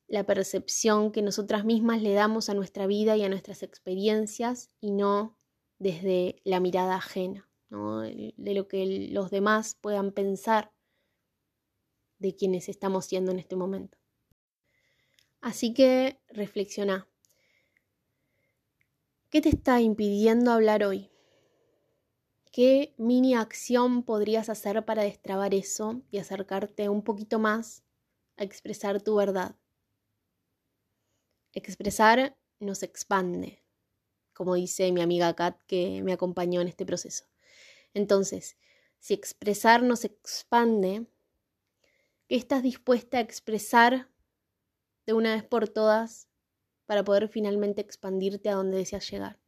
la 0.09 0.25
percepción 0.25 1.13
que 1.13 1.23
nosotras 1.23 1.65
mismas 1.65 2.03
le 2.03 2.15
damos 2.15 2.49
a 2.49 2.55
nuestra 2.55 2.87
vida 2.87 3.17
y 3.17 3.23
a 3.23 3.29
nuestras 3.29 3.63
experiencias 3.63 4.71
y 4.81 4.91
no 4.91 5.37
desde 5.79 6.41
la 6.45 6.61
mirada 6.61 6.97
ajena, 6.97 7.49
de 7.71 8.55
lo 8.55 8.67
que 8.67 9.09
los 9.13 9.31
demás 9.31 9.77
puedan 9.81 10.13
pensar 10.13 10.73
de 12.19 12.35
quienes 12.35 12.69
estamos 12.69 13.05
siendo 13.05 13.31
en 13.31 13.39
este 13.39 13.55
momento. 13.55 13.99
Así 15.41 15.73
que 15.73 16.19
reflexiona. 16.29 17.07
¿Qué 19.31 19.43
te 19.43 19.51
está 19.51 19.81
impidiendo 19.83 20.51
hablar 20.51 20.85
hoy? 20.85 21.11
¿Qué 22.51 22.95
mini 22.97 23.35
acción 23.35 24.03
podrías 24.03 24.49
hacer 24.49 24.85
para 24.87 25.03
destrabar 25.03 25.55
eso 25.55 26.01
y 26.11 26.19
acercarte 26.19 26.89
un 26.89 27.03
poquito 27.03 27.39
más 27.39 27.85
a 28.37 28.43
expresar 28.43 29.03
tu 29.03 29.17
verdad? 29.17 29.55
Expresar 31.53 32.37
nos 32.61 32.83
expande, 32.83 33.65
como 34.33 34.55
dice 34.55 34.93
mi 34.93 35.01
amiga 35.01 35.35
Kat 35.35 35.61
que 35.67 36.03
me 36.03 36.13
acompañó 36.13 36.61
en 36.61 36.69
este 36.69 36.85
proceso. 36.85 37.25
Entonces, 37.95 38.59
si 38.99 39.15
expresar 39.15 39.83
nos 39.83 40.05
expande, 40.05 41.07
¿qué 42.29 42.37
estás 42.37 42.63
dispuesta 42.63 43.19
a 43.19 43.23
expresar 43.23 44.11
de 45.07 45.15
una 45.15 45.35
vez 45.35 45.45
por 45.45 45.69
todas 45.69 46.29
para 46.87 47.05
poder 47.05 47.29
finalmente 47.29 47.81
expandirte 47.81 48.49
a 48.51 48.55
donde 48.55 48.79
deseas 48.79 49.11
llegar? 49.11 49.41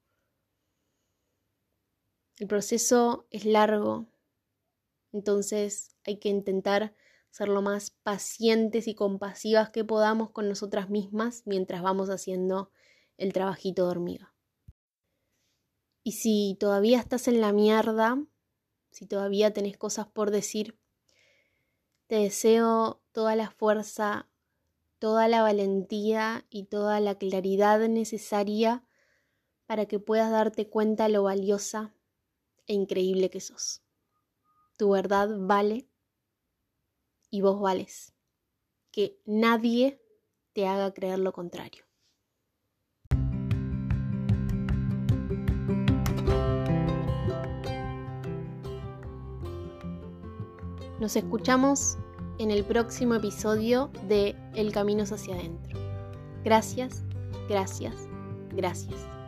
El 2.38 2.46
proceso 2.46 3.26
es 3.30 3.44
largo, 3.44 4.06
entonces 5.12 5.96
hay 6.04 6.18
que 6.18 6.30
intentar 6.30 6.94
ser 7.30 7.48
lo 7.48 7.62
más 7.62 7.90
pacientes 7.90 8.88
y 8.88 8.94
compasivas 8.94 9.70
que 9.70 9.84
podamos 9.84 10.30
con 10.30 10.48
nosotras 10.48 10.90
mismas 10.90 11.42
mientras 11.46 11.82
vamos 11.82 12.10
haciendo 12.10 12.70
el 13.16 13.32
trabajito 13.32 13.84
de 13.84 13.90
hormiga. 13.90 14.34
Y 16.02 16.12
si 16.12 16.56
todavía 16.58 16.98
estás 16.98 17.28
en 17.28 17.40
la 17.40 17.52
mierda, 17.52 18.22
si 18.90 19.06
todavía 19.06 19.52
tenés 19.52 19.76
cosas 19.76 20.06
por 20.06 20.30
decir, 20.30 20.78
te 22.06 22.16
deseo 22.16 23.00
toda 23.12 23.36
la 23.36 23.50
fuerza, 23.50 24.28
toda 24.98 25.28
la 25.28 25.42
valentía 25.42 26.46
y 26.50 26.64
toda 26.64 26.98
la 27.00 27.16
claridad 27.16 27.78
necesaria 27.88 28.84
para 29.66 29.86
que 29.86 30.00
puedas 30.00 30.32
darte 30.32 30.68
cuenta 30.68 31.08
lo 31.08 31.22
valiosa 31.22 31.94
e 32.66 32.74
increíble 32.74 33.30
que 33.30 33.40
sos. 33.40 33.82
Tu 34.76 34.90
verdad 34.90 35.28
vale 35.38 35.89
y 37.30 37.40
vos 37.40 37.60
vales. 37.60 38.12
Que 38.92 39.20
nadie 39.24 40.02
te 40.52 40.66
haga 40.66 40.92
creer 40.92 41.20
lo 41.20 41.32
contrario. 41.32 41.84
Nos 51.00 51.16
escuchamos 51.16 51.96
en 52.38 52.50
el 52.50 52.62
próximo 52.64 53.14
episodio 53.14 53.90
de 54.06 54.36
El 54.54 54.70
Camino 54.72 55.04
hacia 55.04 55.34
adentro. 55.34 55.78
Gracias, 56.44 57.04
gracias, 57.48 57.94
gracias. 58.52 59.19